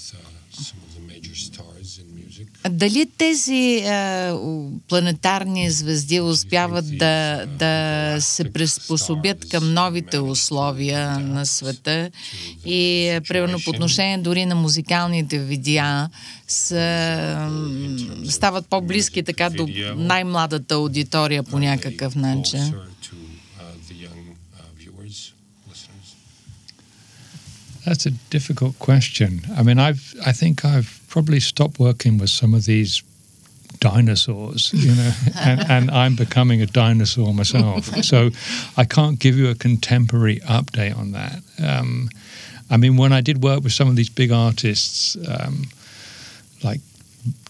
дали 2.70 3.06
тези 3.18 3.84
а, 3.86 4.38
планетарни 4.88 5.70
звезди 5.70 6.20
успяват 6.20 6.98
да, 6.98 7.46
да 7.46 8.16
се 8.20 8.52
приспособят 8.52 9.48
към 9.48 9.74
новите 9.74 10.18
условия 10.18 11.18
на 11.18 11.46
света 11.46 12.10
и, 12.66 13.10
примерно, 13.28 13.58
по 13.64 13.70
отношение 13.70 14.18
дори 14.18 14.46
на 14.46 14.54
музикалните 14.54 15.38
видеа, 15.38 16.08
са, 16.48 17.50
стават 18.28 18.66
по-близки 18.66 19.22
така 19.22 19.50
до 19.50 19.68
най-младата 19.96 20.74
аудитория 20.74 21.42
по 21.42 21.58
някакъв 21.58 22.14
начин? 22.14 22.74
That's 27.86 28.06
a 28.06 28.14
difficult 28.30 28.74
question. 28.78 29.30
I 29.58 29.62
mean, 29.66 29.78
I've 29.80 30.04
I 30.30 30.32
think 30.40 30.54
I've 30.64 31.01
probably 31.12 31.40
stop 31.40 31.78
working 31.78 32.16
with 32.16 32.30
some 32.30 32.54
of 32.54 32.64
these 32.64 33.02
dinosaurs, 33.80 34.72
you 34.72 34.94
know, 34.94 35.12
and, 35.38 35.60
and, 35.70 35.90
I'm 35.90 36.16
becoming 36.16 36.62
a 36.62 36.66
dinosaur 36.66 37.34
myself. 37.34 37.84
so 38.02 38.30
I 38.78 38.84
can't 38.84 39.18
give 39.18 39.36
you 39.36 39.50
a 39.50 39.54
contemporary 39.54 40.38
update 40.40 40.96
on 40.96 41.12
that. 41.12 41.42
Um, 41.62 42.08
I 42.70 42.78
mean, 42.78 42.96
when 42.96 43.12
I 43.12 43.20
did 43.20 43.42
work 43.42 43.62
with 43.62 43.74
some 43.74 43.88
of 43.88 43.96
these 43.96 44.08
big 44.08 44.32
artists, 44.32 45.18
um, 45.28 45.64
like 46.64 46.80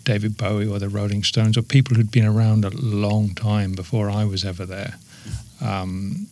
David 0.02 0.36
Bowie 0.36 0.66
or 0.66 0.80
the 0.80 0.88
Rolling 0.88 1.22
Stones, 1.22 1.56
or 1.56 1.62
people 1.62 1.96
who'd 1.96 2.10
been 2.10 2.26
around 2.26 2.64
a 2.64 2.70
long 2.70 3.32
time 3.34 3.74
before 3.74 4.10
I 4.10 4.24
was 4.24 4.44
ever 4.44 4.66
there, 4.66 4.94
um, 5.60 6.26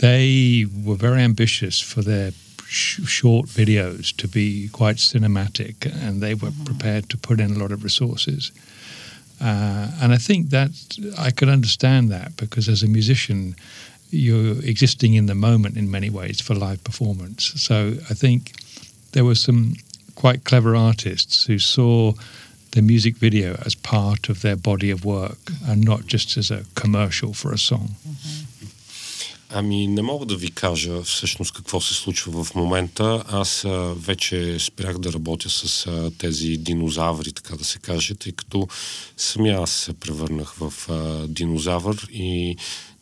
they 0.00 0.64
were 0.86 0.96
very 0.96 1.20
ambitious 1.20 1.78
for 1.78 2.00
their 2.00 2.30
sh- 2.66 3.02
short 3.06 3.46
videos 3.46 4.14
to 4.16 4.28
be 4.28 4.68
quite 4.68 4.96
cinematic, 4.96 5.86
and 5.86 6.20
they 6.20 6.34
were 6.34 6.50
mm-hmm. 6.50 6.64
prepared 6.64 7.08
to 7.10 7.16
put 7.16 7.40
in 7.40 7.52
a 7.52 7.58
lot 7.58 7.72
of 7.72 7.82
resources. 7.84 8.52
Uh, 9.40 9.90
and 10.00 10.12
I 10.12 10.16
think 10.16 10.50
that 10.50 10.70
I 11.18 11.30
could 11.30 11.48
understand 11.48 12.10
that 12.10 12.36
because 12.36 12.68
as 12.68 12.82
a 12.82 12.88
musician, 12.88 13.54
you're 14.10 14.58
existing 14.64 15.14
in 15.14 15.26
the 15.26 15.34
moment 15.34 15.76
in 15.76 15.90
many 15.90 16.10
ways 16.10 16.40
for 16.40 16.54
live 16.54 16.82
performance. 16.84 17.52
So 17.60 17.94
I 18.10 18.14
think 18.14 18.52
there 19.12 19.24
were 19.24 19.34
some 19.34 19.74
quite 20.14 20.44
clever 20.44 20.74
artists 20.74 21.44
who 21.44 21.58
saw 21.58 22.12
the 22.72 22.82
music 22.82 23.16
video 23.16 23.60
as 23.64 23.74
part 23.74 24.28
of 24.28 24.42
their 24.42 24.56
body 24.56 24.90
of 24.90 25.04
work 25.04 25.38
and 25.66 25.84
not 25.84 26.06
just 26.06 26.36
as 26.36 26.50
a 26.50 26.64
commercial 26.74 27.32
for 27.32 27.52
a 27.52 27.58
song. 27.58 27.96
Mm-hmm. 28.06 28.35
Ами 29.50 29.86
не 29.86 30.02
мога 30.02 30.26
да 30.26 30.36
ви 30.36 30.50
кажа 30.50 31.02
всъщност 31.02 31.52
какво 31.52 31.80
се 31.80 31.94
случва 31.94 32.44
в 32.44 32.54
момента. 32.54 33.24
Аз 33.28 33.64
а, 33.64 33.94
вече 33.96 34.58
спрях 34.58 34.98
да 34.98 35.12
работя 35.12 35.50
с 35.50 35.86
а, 35.86 36.10
тези 36.18 36.56
динозаври, 36.56 37.32
така 37.32 37.56
да 37.56 37.64
се 37.64 37.78
каже, 37.78 38.14
тъй 38.14 38.32
като 38.32 38.68
самия 39.16 39.60
аз 39.60 39.70
се 39.70 39.92
превърнах 39.92 40.54
в 40.54 40.72
а, 40.90 41.26
динозавър 41.26 42.08
и 42.12 42.56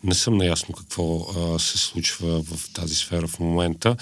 не 0.05 0.15
съм 0.15 0.37
наясно 0.37 0.75
какво 0.75 1.19
а, 1.19 1.59
се 1.59 1.79
случва 1.79 2.43
в 2.43 2.73
тази 2.73 2.95
сфера 2.95 3.27
в 3.27 3.41
момента. 3.41 3.97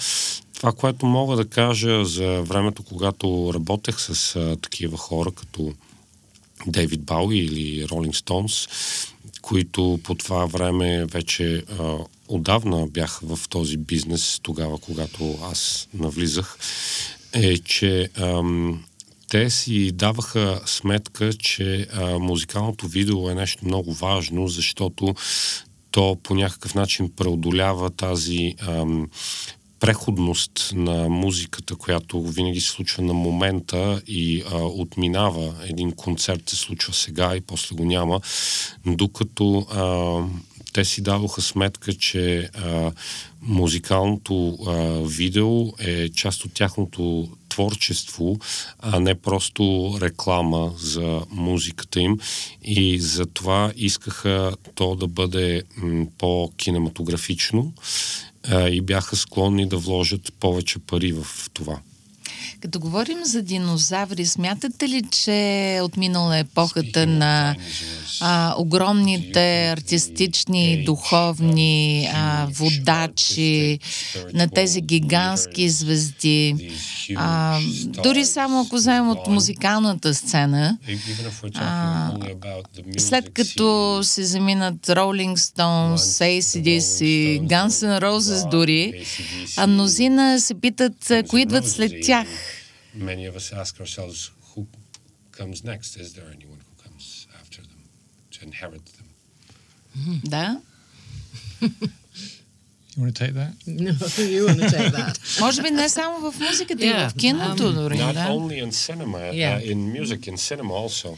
Това, 0.53 0.71
което 0.71 1.05
мога 1.05 1.35
да 1.35 1.45
кажа 1.45 2.05
за 2.05 2.41
времето, 2.41 2.83
когато 2.83 3.51
работех 3.53 3.99
с 3.99 4.35
а, 4.35 4.55
такива 4.55 4.97
хора, 4.97 5.31
като 5.31 5.73
Дейвид 6.67 7.03
Бауи 7.03 7.37
или 7.37 7.87
Ролинг 7.89 8.15
Стоунс, 8.15 8.67
които 9.43 9.99
по 10.03 10.15
това 10.15 10.45
време 10.45 11.05
вече 11.05 11.63
а, 11.79 11.97
отдавна 12.27 12.87
бях 12.87 13.19
в 13.23 13.39
този 13.49 13.77
бизнес, 13.77 14.39
тогава, 14.43 14.77
когато 14.77 15.37
аз 15.43 15.87
навлизах, 15.93 16.57
е, 17.33 17.57
че 17.57 18.09
ам, 18.15 18.83
те 19.29 19.49
си 19.49 19.91
даваха 19.91 20.61
сметка, 20.65 21.33
че 21.33 21.87
а, 21.93 22.19
музикалното 22.19 22.87
видео 22.87 23.29
е 23.29 23.35
нещо 23.35 23.65
много 23.65 23.93
важно, 23.93 24.47
защото 24.47 25.15
то 25.91 26.17
по 26.23 26.35
някакъв 26.35 26.75
начин 26.75 27.11
преодолява 27.15 27.89
тази 27.89 28.55
ам, 28.59 29.09
преходност 29.83 30.71
на 30.75 31.09
музиката, 31.09 31.75
която 31.75 32.21
винаги 32.21 32.61
се 32.61 32.69
случва 32.69 33.03
на 33.03 33.13
момента 33.13 34.01
и 34.07 34.43
а, 34.51 34.57
отминава. 34.57 35.53
Един 35.69 35.91
концерт 35.91 36.49
се 36.49 36.55
случва 36.55 36.93
сега 36.93 37.35
и 37.35 37.41
после 37.41 37.75
го 37.75 37.85
няма, 37.85 38.21
докато 38.85 39.57
а, 39.57 40.19
те 40.73 40.85
си 40.85 41.01
дадоха 41.01 41.41
сметка, 41.41 41.93
че 41.93 42.49
а, 42.53 42.91
музикалното 43.41 44.57
а, 44.67 44.71
видео 45.07 45.67
е 45.79 46.09
част 46.09 46.45
от 46.45 46.53
тяхното 46.53 47.29
творчество, 47.49 48.37
а 48.79 48.99
не 48.99 49.15
просто 49.15 49.93
реклама 50.01 50.73
за 50.77 51.21
музиката 51.31 51.99
им. 51.99 52.19
И 52.63 52.99
за 52.99 53.25
това 53.25 53.71
искаха 53.75 54.55
то 54.75 54.95
да 54.95 55.07
бъде 55.07 55.63
м, 55.77 56.05
по-кинематографично 56.17 57.73
а, 58.49 58.69
и 58.69 58.81
бяха 58.81 59.15
склонни 59.15 59.69
да 59.69 59.77
вложат 59.77 60.33
повече 60.39 60.79
пари 60.79 61.11
в 61.11 61.25
това. 61.53 61.79
Като 62.61 62.79
говорим 62.79 63.17
за 63.23 63.41
динозаври, 63.41 64.25
смятате 64.25 64.89
ли, 64.89 65.01
че 65.11 65.33
е 65.75 65.81
отминала 65.81 66.37
епохата 66.37 67.07
на 67.07 67.55
а, 68.21 68.55
огромните 68.57 69.69
артистични, 69.69 70.83
духовни 70.83 72.09
а, 72.13 72.47
водачи, 72.51 73.79
на 74.33 74.47
тези 74.47 74.81
гигантски 74.81 75.69
звезди? 75.69 76.71
А, 77.15 77.59
дори 78.03 78.25
само 78.25 78.61
ако 78.61 78.75
вземем 78.75 79.09
от 79.09 79.27
музикалната 79.27 80.13
сцена, 80.13 80.77
а, 81.55 82.11
след 82.97 83.33
като 83.33 83.99
се 84.03 84.23
заминат 84.23 84.75
Rolling 84.75 85.35
Stones, 85.35 86.39
ACDC, 86.39 86.99
Guns 87.41 87.67
N' 87.67 88.01
Roses 88.01 88.49
дори, 88.49 89.05
а 89.57 89.67
мнозина 89.67 90.39
се 90.39 90.53
питат, 90.53 91.11
кои 91.27 91.41
идват 91.41 91.69
след 91.69 91.91
тях. 92.03 92.27
many 92.94 93.26
of 93.26 93.36
us 93.36 93.52
ask 93.52 93.80
ourselves, 93.80 94.30
who 94.54 94.66
comes 95.32 95.64
next? 95.64 95.96
Is 95.96 96.14
there 96.14 96.26
anyone 96.32 96.60
who 96.66 96.82
comes 96.82 97.26
after 97.40 97.62
them 97.62 97.82
to 98.32 98.44
inherit 98.44 98.84
them? 98.96 99.08
Mm-hmm. 99.98 100.28
Da? 100.28 100.56
You 102.98 103.04
want 103.04 103.14
to 103.16 103.24
take 103.24 103.34
that? 103.34 103.52
No, 103.66 103.92
you 104.24 104.46
want 104.46 104.58
to 104.58 104.70
take 104.70 104.92
that. 104.92 105.20
Може 105.40 105.62
би 105.62 105.70
не 105.70 105.88
само 105.88 106.30
в 106.30 106.40
музиката, 106.40 106.84
yeah. 106.84 107.06
и 107.06 107.10
в 107.10 107.14
киното 107.14 107.62
um, 107.62 107.74
дори, 107.74 107.96
Not 107.96 108.16
only 108.16 108.58
in 108.58 108.72
cinema, 108.72 109.18
yeah. 109.32 109.58
uh, 109.58 109.72
in 109.72 109.92
music, 109.92 110.26
in 110.26 110.36
cinema 110.36 110.74
also. 110.74 111.16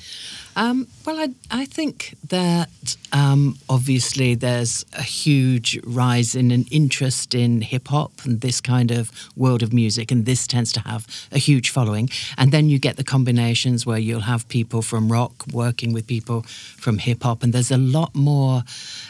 Um, 0.55 0.87
well, 1.05 1.19
I, 1.19 1.29
I 1.51 1.65
think 1.65 2.15
that 2.29 2.95
um, 3.11 3.57
obviously 3.69 4.35
there's 4.35 4.85
a 4.93 5.01
huge 5.01 5.79
rise 5.83 6.33
in 6.33 6.51
an 6.51 6.65
interest 6.71 7.35
in 7.35 7.61
hip 7.61 7.89
hop 7.89 8.11
and 8.23 8.39
this 8.41 8.61
kind 8.61 8.91
of 8.91 9.11
world 9.35 9.61
of 9.63 9.73
music, 9.73 10.11
and 10.11 10.25
this 10.25 10.47
tends 10.47 10.71
to 10.73 10.79
have 10.81 11.07
a 11.31 11.37
huge 11.37 11.69
following. 11.71 12.09
And 12.37 12.51
then 12.51 12.69
you 12.69 12.79
get 12.79 12.95
the 12.95 13.03
combinations 13.03 13.85
where 13.85 13.97
you'll 13.97 14.21
have 14.21 14.47
people 14.47 14.81
from 14.81 15.11
rock 15.11 15.45
working 15.51 15.91
with 15.93 16.07
people 16.07 16.43
from 16.43 16.99
hip 16.99 17.23
hop, 17.23 17.43
and 17.43 17.51
there's 17.51 17.71
a 17.71 17.77
lot 17.77 18.15
more 18.15 18.63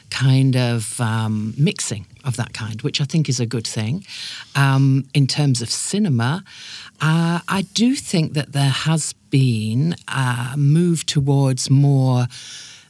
kind 0.09 0.55
of 0.55 0.99
um, 0.99 1.53
mixing 1.57 2.05
of 2.23 2.37
that 2.37 2.53
kind, 2.53 2.81
which 2.81 3.01
I 3.01 3.03
think 3.03 3.29
is 3.29 3.39
a 3.39 3.45
good 3.45 3.67
thing. 3.67 4.03
Um, 4.55 5.05
in 5.13 5.27
terms 5.27 5.61
of 5.61 5.69
cinema, 5.69 6.43
uh, 7.01 7.39
I 7.47 7.65
do 7.73 7.95
think 7.95 8.33
that 8.33 8.53
there 8.53 8.69
has 8.69 9.13
been 9.35 9.93
a 10.07 10.53
move 10.55 11.05
towards 11.05 11.69
more 11.69 12.25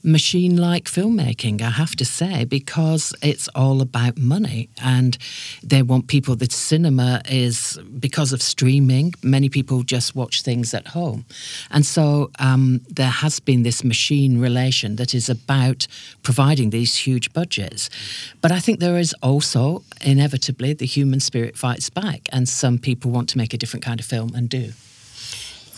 machine 0.04 0.56
like 0.56 0.84
filmmaking, 0.84 1.60
I 1.60 1.72
have 1.72 1.96
to 1.96 2.06
say, 2.06 2.46
because 2.46 3.16
it's 3.24 3.48
all 3.56 3.82
about 3.82 4.20
money. 4.20 4.70
And 4.80 5.18
they 5.64 5.82
want 5.82 6.06
people, 6.06 6.36
the 6.36 6.48
cinema 6.52 7.24
is 7.28 7.80
because 8.00 8.32
of 8.32 8.44
streaming, 8.44 9.16
many 9.24 9.50
people 9.50 9.82
just 9.82 10.16
watch 10.16 10.44
things 10.44 10.76
at 10.76 10.90
home. 10.90 11.26
And 11.72 11.84
so 11.84 12.30
um, 12.38 12.82
there 13.00 13.16
has 13.24 13.40
been 13.40 13.64
this 13.64 13.84
machine 13.84 14.40
relation 14.40 14.98
that 14.98 15.16
is 15.16 15.28
about 15.30 15.88
providing 16.22 16.70
these 16.70 16.96
huge 16.96 17.34
budgets. 17.34 17.90
But 18.40 18.52
I 18.52 18.60
think 18.60 18.80
there 18.80 19.00
is 19.00 19.16
also, 19.24 19.82
inevitably, 20.02 20.74
the 20.74 20.86
human 20.86 21.22
spirit 21.22 21.58
fights 21.58 21.90
back. 21.90 22.30
And 22.32 22.48
some 22.48 22.78
people 22.78 23.10
want 23.10 23.30
to 23.30 23.40
make 23.40 23.56
a 23.56 23.58
different 23.58 23.84
kind 23.84 24.00
of 24.00 24.06
film 24.06 24.36
and 24.36 24.48
do. 24.48 24.74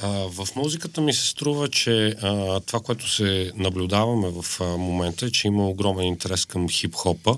В 0.04 0.48
музиката 0.56 1.02
ми 1.02 1.14
се 1.14 1.28
струва, 1.28 1.68
че 1.68 2.16
а, 2.22 2.60
това, 2.60 2.80
което 2.80 3.10
се 3.10 3.52
наблюдаваме 3.56 4.30
в 4.30 4.62
а, 4.62 4.64
момента 4.64 5.26
е, 5.26 5.32
че 5.32 5.48
има 5.48 5.70
огромен 5.70 6.06
интерес 6.06 6.46
към 6.46 6.70
хип-хопа 6.70 7.36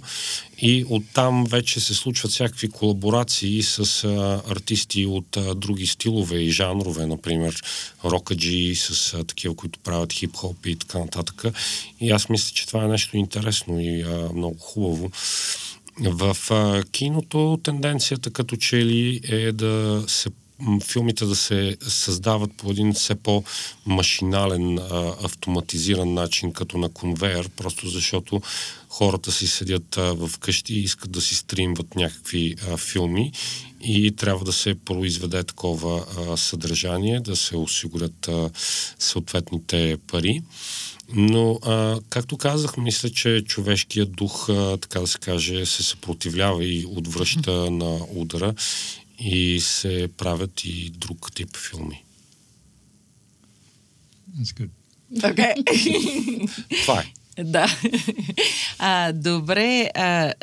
и 0.57 0.85
оттам 0.89 1.45
вече 1.45 1.79
се 1.79 1.93
случват 1.93 2.31
всякакви 2.31 2.69
колаборации 2.69 3.63
с 3.63 4.03
а, 4.03 4.41
артисти 4.51 5.05
от 5.05 5.37
а, 5.37 5.55
други 5.55 5.87
стилове 5.87 6.37
и 6.37 6.51
жанрове, 6.51 7.05
например 7.05 7.61
рокаджи 8.05 8.75
с 8.75 9.13
а, 9.13 9.23
такива, 9.23 9.55
които 9.55 9.79
правят 9.79 10.13
хип-хоп 10.13 10.67
и 10.67 10.75
така 10.75 10.99
нататък. 10.99 11.43
И 11.99 12.11
аз 12.11 12.29
мисля, 12.29 12.53
че 12.53 12.67
това 12.67 12.83
е 12.83 12.87
нещо 12.87 13.17
интересно 13.17 13.79
и 13.79 14.01
а, 14.01 14.29
много 14.33 14.57
хубаво. 14.59 15.11
В 15.99 16.37
а, 16.49 16.83
киното 16.91 17.59
тенденцията 17.63 18.31
като 18.31 18.55
че 18.55 18.85
ли 18.85 19.21
е 19.23 19.51
да 19.51 20.03
се 20.07 20.29
филмите 20.83 21.25
да 21.25 21.35
се 21.35 21.77
създават 21.81 22.51
по 22.57 22.71
един 22.71 22.93
все 22.93 23.15
по-машинален, 23.15 24.77
а, 24.77 25.15
автоматизиран 25.23 26.13
начин, 26.13 26.53
като 26.53 26.77
на 26.77 26.89
конвейер, 26.89 27.49
просто 27.49 27.87
защото 27.87 28.41
хората 28.89 29.31
си 29.31 29.47
седят 29.47 29.97
а, 29.97 30.13
в 30.13 30.39
къщи 30.39 30.73
и 30.73 30.83
искат 30.83 31.11
да 31.11 31.21
си 31.21 31.35
стримват 31.35 31.95
някакви 31.95 32.55
а, 32.69 32.77
филми 32.77 33.31
и 33.81 34.11
трябва 34.11 34.45
да 34.45 34.53
се 34.53 34.75
произведе 34.75 35.43
такова 35.43 36.05
а, 36.17 36.37
съдържание, 36.37 37.19
да 37.19 37.35
се 37.35 37.57
осигурят 37.57 38.27
а, 38.27 38.49
съответните 38.99 39.97
пари. 40.07 40.41
Но, 41.13 41.59
а, 41.63 41.99
както 42.09 42.37
казах, 42.37 42.77
мисля, 42.77 43.09
че 43.09 43.43
човешкият 43.47 44.11
дух, 44.11 44.49
а, 44.49 44.77
така 44.77 44.99
да 44.99 45.07
се 45.07 45.19
каже, 45.19 45.65
се 45.65 45.83
съпротивлява 45.83 46.65
и 46.65 46.85
отвръща 46.85 47.71
на 47.71 47.99
удара 48.15 48.53
и 49.19 49.59
се 49.61 50.09
правят 50.17 50.65
и 50.65 50.89
друг 50.89 51.31
тип 51.35 51.57
филми. 51.57 52.03
That's 54.37 54.53
good. 54.57 54.69
Okay. 55.13 55.55
Това 56.81 56.99
е. 57.01 57.43
Да. 57.43 57.67
А, 58.79 59.11
добре. 59.11 59.91
А, 59.95 60.33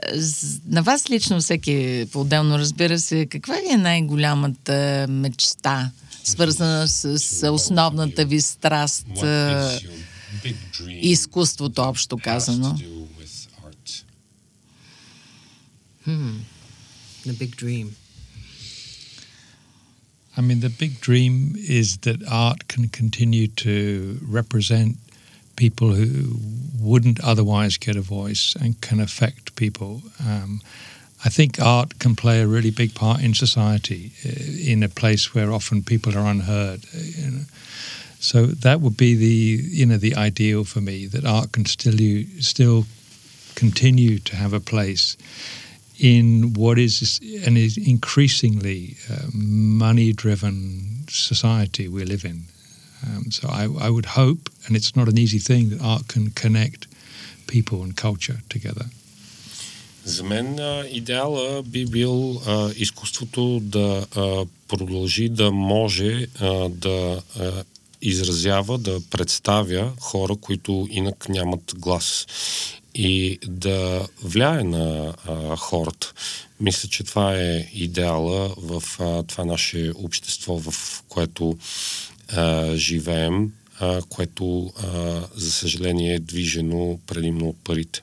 на 0.66 0.82
вас 0.82 1.10
лично 1.10 1.40
всеки 1.40 2.06
по-отделно, 2.12 2.58
разбира 2.58 2.98
се, 2.98 3.26
каква 3.26 3.54
ви 3.54 3.74
е 3.74 3.76
най-голямата 3.76 5.06
мечта, 5.08 5.90
свързана 6.24 6.88
с, 6.88 7.18
с 7.18 7.52
основната 7.52 8.24
ви 8.24 8.40
страст, 8.40 9.06
изкуството, 10.88 11.82
общо 11.82 12.18
казано? 12.18 12.78
Hmm. 16.06 16.34
The 17.26 17.32
big 17.32 17.56
dream. 17.56 17.88
I 20.36 20.42
mean, 20.42 20.60
the 20.60 20.68
big 20.68 21.00
dream 21.00 21.54
is 21.56 21.98
that 21.98 22.22
art 22.28 22.68
can 22.68 22.88
continue 22.88 23.48
to 23.48 24.18
represent 24.22 24.96
people 25.56 25.94
who 25.94 26.36
wouldn't 26.78 27.20
otherwise 27.24 27.78
get 27.78 27.96
a 27.96 28.02
voice 28.02 28.54
and 28.60 28.80
can 28.80 29.00
affect 29.00 29.56
people. 29.56 30.02
Um, 30.20 30.60
I 31.24 31.30
think 31.30 31.58
art 31.60 31.98
can 31.98 32.14
play 32.14 32.42
a 32.42 32.46
really 32.46 32.70
big 32.70 32.94
part 32.94 33.22
in 33.22 33.32
society 33.34 34.12
uh, 34.24 34.70
in 34.72 34.82
a 34.82 34.88
place 34.88 35.34
where 35.34 35.50
often 35.50 35.82
people 35.82 36.14
are 36.16 36.30
unheard. 36.30 36.84
uh, 36.94 36.98
You 36.98 37.30
know. 37.30 37.44
So 38.18 38.46
that 38.46 38.80
would 38.80 38.96
be 38.96 39.14
the 39.14 39.62
you 39.78 39.86
know 39.86 39.98
the 39.98 40.16
ideal 40.16 40.64
for 40.64 40.80
me 40.80 41.06
that 41.06 41.24
art 41.24 41.52
can 41.52 41.64
still 41.66 42.00
you 42.00 42.42
still 42.42 42.84
continue 43.54 44.18
to 44.18 44.36
have 44.36 44.52
a 44.52 44.60
place 44.60 45.16
in 45.97 46.53
what 46.53 46.77
is 46.77 47.19
an 47.45 47.57
is 47.57 47.77
increasingly 47.77 48.97
uh, 49.09 49.27
money-driven 49.33 51.05
society 51.09 51.87
we 51.87 52.03
live 52.05 52.25
in. 52.25 52.45
Um, 53.05 53.31
so 53.31 53.47
I, 53.49 53.63
I 53.87 53.89
would 53.89 54.09
hope, 54.21 54.49
and 54.65 54.75
it's 54.75 54.95
not 54.95 55.07
an 55.07 55.17
easy 55.17 55.39
thing, 55.39 55.69
that 55.69 55.81
art 55.81 56.07
can 56.07 56.31
connect 56.31 56.87
people 57.47 57.83
and 57.83 57.95
culture 57.95 58.39
together. 58.49 58.85
За 60.05 60.23
мен 60.23 60.59
а, 60.59 60.83
идеала 60.91 61.63
би 61.63 61.85
бил 61.85 62.41
а, 62.45 62.71
изкуството 62.75 63.59
да 63.63 64.05
а, 64.15 64.45
продължи 64.67 65.29
да 65.29 65.51
може 65.51 66.27
а, 66.39 66.69
да 66.69 67.21
а, 67.39 67.63
изразява, 68.01 68.77
да 68.77 69.01
представя 69.09 69.93
хора, 69.99 70.35
които 70.35 70.87
инак 70.91 71.29
нямат 71.29 71.75
глас 71.77 72.27
И 72.98 73.38
да 73.46 74.08
влияе 74.22 74.64
на 74.64 75.14
а, 75.28 75.56
хората. 75.56 76.12
Мисля, 76.60 76.88
че 76.88 77.04
това 77.04 77.34
е 77.34 77.68
идеала 77.74 78.54
в 78.56 78.82
а, 79.00 79.22
това 79.22 79.44
наше 79.44 79.92
общество, 79.94 80.58
в 80.58 81.02
което 81.08 81.58
а, 82.28 82.76
живеем, 82.76 83.52
а, 83.80 84.02
което, 84.08 84.72
а, 84.82 85.20
за 85.34 85.52
съжаление, 85.52 86.14
е 86.14 86.18
движено 86.18 86.98
предимно 87.06 87.48
от 87.48 87.56
парите. 87.64 88.02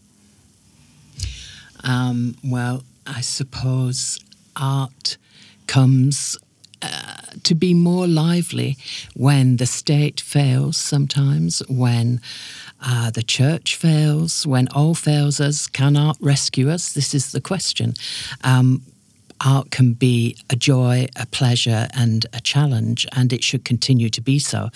Um, 1.84 2.36
well, 2.46 2.78
I 3.06 3.22
suppose 3.38 4.02
art 4.56 5.18
comes 5.68 6.38
uh, 6.82 6.90
to 7.48 7.54
be 7.56 7.74
more 7.74 8.08
lively 8.08 8.78
when 9.26 9.58
the 9.58 9.66
state 9.66 10.20
fails 10.22 10.78
sometimes, 10.78 11.62
when 11.84 12.08
uh, 12.20 12.63
the 13.12 13.24
church 13.24 13.76
fails, 13.76 14.46
when 14.46 14.68
all 14.70 14.96
fails 14.96 15.40
us. 15.40 15.68
Can 15.68 15.96
art 15.98 16.18
rescue 16.20 16.70
us? 16.70 16.94
This 16.94 17.14
is 17.14 17.32
the 17.32 17.42
question. 17.42 17.94
Um, 18.44 18.82
art 19.46 19.72
can 19.72 19.94
be 19.94 20.38
a 20.50 20.56
joy, 20.56 21.08
a 21.16 21.26
pleasure, 21.26 21.88
and 21.94 22.26
a 22.34 22.40
challenge, 22.40 23.06
and 23.16 23.34
it 23.34 23.44
should 23.44 23.66
continue 23.66 24.10
to 24.10 24.22
be 24.22 24.40
so. 24.40 24.70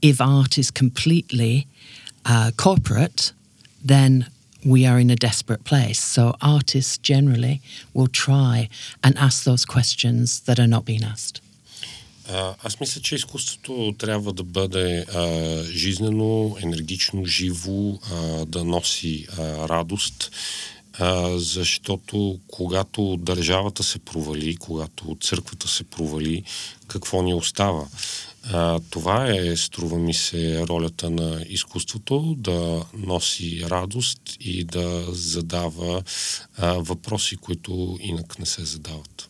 If 0.00 0.20
art 0.20 0.58
is 0.58 0.70
completely 0.70 1.66
uh, 2.24 2.52
corporate, 2.56 3.32
then 3.84 4.26
we 4.64 4.86
are 4.86 4.98
in 4.98 5.10
a 5.10 5.16
desperate 5.16 5.64
place. 5.64 6.00
So 6.00 6.36
artists 6.40 6.96
generally 6.98 7.60
will 7.94 8.06
try 8.06 8.68
and 9.02 9.18
ask 9.18 9.44
those 9.44 9.64
questions 9.64 10.40
that 10.42 10.60
are 10.60 10.68
not 10.68 10.84
being 10.84 11.02
asked. 11.02 11.41
Аз 12.62 12.80
мисля, 12.80 13.00
че 13.00 13.14
изкуството 13.14 13.94
трябва 13.98 14.32
да 14.32 14.42
бъде 14.42 15.06
а, 15.14 15.62
жизнено, 15.62 16.56
енергично, 16.62 17.24
живо, 17.24 17.98
а, 18.12 18.44
да 18.46 18.64
носи 18.64 19.26
а, 19.38 19.68
радост, 19.68 20.30
а, 20.92 21.38
защото 21.38 22.38
когато 22.48 23.16
държавата 23.16 23.82
се 23.82 23.98
провали, 23.98 24.56
когато 24.56 25.16
църквата 25.20 25.68
се 25.68 25.84
провали, 25.84 26.42
какво 26.86 27.22
ни 27.22 27.34
остава? 27.34 27.86
А, 28.52 28.80
това 28.90 29.28
е, 29.28 29.56
струва 29.56 29.98
ми 29.98 30.14
се, 30.14 30.66
ролята 30.66 31.10
на 31.10 31.44
изкуството 31.48 32.34
да 32.38 32.84
носи 32.94 33.64
радост 33.70 34.20
и 34.40 34.64
да 34.64 35.06
задава 35.08 36.02
а, 36.56 36.72
въпроси, 36.72 37.36
които 37.36 37.98
инак 38.00 38.38
не 38.38 38.46
се 38.46 38.64
задават. 38.64 39.28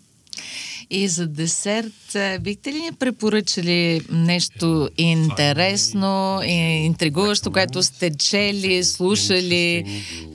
И 0.91 1.09
за 1.09 1.27
десерт, 1.27 2.15
а, 2.15 2.39
бихте 2.39 2.73
ли 2.73 2.81
ни 2.81 2.93
препоръчали 2.93 4.01
нещо 4.11 4.91
интересно, 4.99 6.43
интригуващо, 6.45 7.53
което 7.53 7.83
сте 7.83 8.17
чели, 8.17 8.85
слушали, 8.85 9.85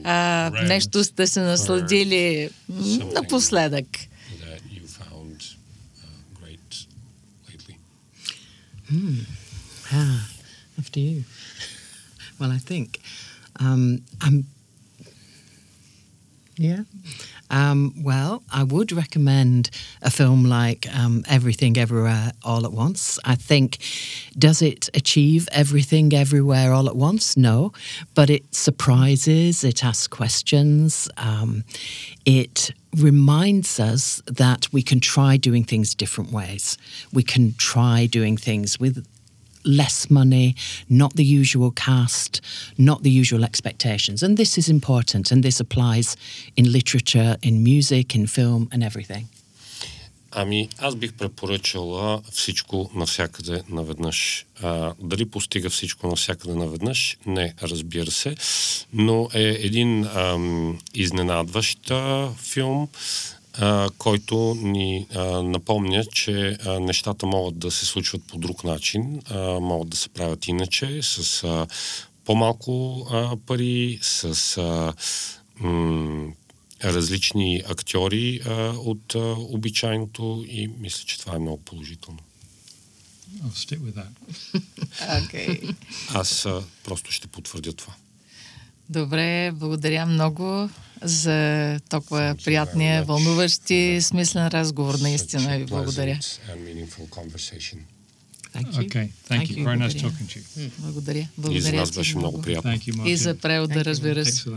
а, 0.04 0.50
нещо 0.64 1.04
сте 1.04 1.26
се 1.26 1.40
насладили 1.40 2.50
напоследък? 3.14 3.86
lately? 7.58 7.76
Ah, 9.90 10.28
well, 12.38 12.50
I 12.50 12.58
think 12.58 13.00
um, 13.60 14.02
I'm. 14.20 14.44
Yeah. 16.56 16.84
Um, 17.50 17.94
well, 18.02 18.42
I 18.52 18.62
would 18.62 18.92
recommend 18.92 19.70
a 20.02 20.10
film 20.10 20.44
like 20.44 20.86
um, 20.94 21.24
Everything 21.28 21.76
Everywhere 21.76 22.32
All 22.42 22.64
at 22.64 22.72
Once. 22.72 23.18
I 23.24 23.34
think, 23.34 23.78
does 24.38 24.62
it 24.62 24.88
achieve 24.94 25.48
everything 25.52 26.12
everywhere 26.12 26.72
all 26.72 26.88
at 26.88 26.96
once? 26.96 27.36
No, 27.36 27.72
but 28.14 28.30
it 28.30 28.54
surprises, 28.54 29.64
it 29.64 29.84
asks 29.84 30.06
questions, 30.06 31.08
um, 31.16 31.64
it 32.24 32.70
reminds 32.96 33.78
us 33.80 34.22
that 34.26 34.72
we 34.72 34.82
can 34.82 35.00
try 35.00 35.36
doing 35.36 35.64
things 35.64 35.94
different 35.94 36.32
ways. 36.32 36.78
We 37.12 37.22
can 37.22 37.54
try 37.58 38.06
doing 38.06 38.36
things 38.36 38.80
with 38.80 39.06
less 39.65 40.09
money, 40.09 40.55
not 40.89 41.15
the 41.15 41.23
usual 41.23 41.71
cast, 41.71 42.41
not 42.77 43.03
the 43.03 43.09
usual 43.09 43.43
expectations. 43.43 44.23
And 44.23 44.37
this 44.37 44.57
is 44.57 44.69
important, 44.69 45.31
and 45.31 45.43
this 45.43 45.59
applies 45.59 46.17
in 46.55 46.71
literature, 46.71 47.37
in 47.41 47.63
music, 47.63 48.15
in 48.15 48.27
film, 48.27 48.67
and 48.71 48.83
everything. 48.83 49.27
Ами, 50.35 50.69
аз 50.77 50.95
бих 50.95 51.13
препоръчала 51.13 52.21
всичко 52.31 52.91
навсякъде 52.95 53.61
наведнъж. 53.69 54.45
А, 54.61 54.93
дали 55.01 55.25
постига 55.25 55.69
всичко 55.69 56.07
навсякъде 56.07 56.55
наведнъж? 56.55 57.17
Не, 57.25 57.53
разбира 57.63 58.11
се. 58.11 58.35
Но 58.93 59.29
е 59.33 59.43
един 59.43 60.05
ам, 60.05 60.79
изненадващ 60.93 61.91
а, 61.91 62.29
филм, 62.37 62.87
а, 63.58 63.90
който 63.98 64.54
ни 64.62 65.06
а, 65.14 65.42
напомня, 65.42 66.04
че 66.04 66.58
а, 66.66 66.80
нещата 66.80 67.26
могат 67.26 67.58
да 67.58 67.70
се 67.70 67.86
случват 67.86 68.22
по 68.26 68.38
друг 68.38 68.64
начин, 68.64 69.22
а, 69.30 69.60
могат 69.60 69.88
да 69.88 69.96
се 69.96 70.08
правят 70.08 70.48
иначе, 70.48 71.02
с 71.02 71.44
а, 71.44 71.66
по-малко 72.24 73.06
а, 73.10 73.36
пари, 73.46 73.98
с 74.02 74.56
а, 74.58 74.94
м- 75.60 76.32
различни 76.84 77.62
актьори 77.68 78.40
а, 78.46 78.52
от 78.70 79.14
а, 79.14 79.18
обичайното 79.38 80.44
и 80.48 80.68
мисля, 80.78 81.04
че 81.06 81.18
това 81.18 81.36
е 81.36 81.38
много 81.38 81.58
положително. 81.64 82.18
I'll 83.42 83.52
stick 83.52 83.78
with 83.78 83.94
that. 83.94 84.12
Okay. 85.00 85.74
Аз 86.14 86.46
а, 86.46 86.62
просто 86.84 87.12
ще 87.12 87.26
потвърдя 87.26 87.72
това. 87.72 87.94
Добре, 88.88 89.52
благодаря 89.52 90.06
много 90.06 90.70
за 91.02 91.80
толкова 91.88 92.34
приятния, 92.44 93.04
вълнуващи, 93.04 93.98
смислен 94.02 94.46
разговор. 94.46 94.94
Наистина 95.00 95.58
ви 95.58 95.64
благодаря. 95.64 96.18
Thank 98.54 98.72
you. 98.72 98.88
Okay, 98.88 99.08
thank, 99.28 99.46
you. 99.50 99.64
Very 99.64 99.78
nice 99.78 99.94
Благодаря. 99.94 100.08
talking 100.08 100.26
to 100.26 100.38
you. 100.38 100.70
Благодаря. 100.78 101.28
И 101.50 101.60
за 101.60 101.72
нас 101.72 101.90
беше 101.90 102.16
много 102.16 102.42
приятно. 102.42 102.78
И 103.06 103.16
за 103.16 103.34
превода, 103.34 103.84
разбира 103.84 104.24
се. 104.24 104.50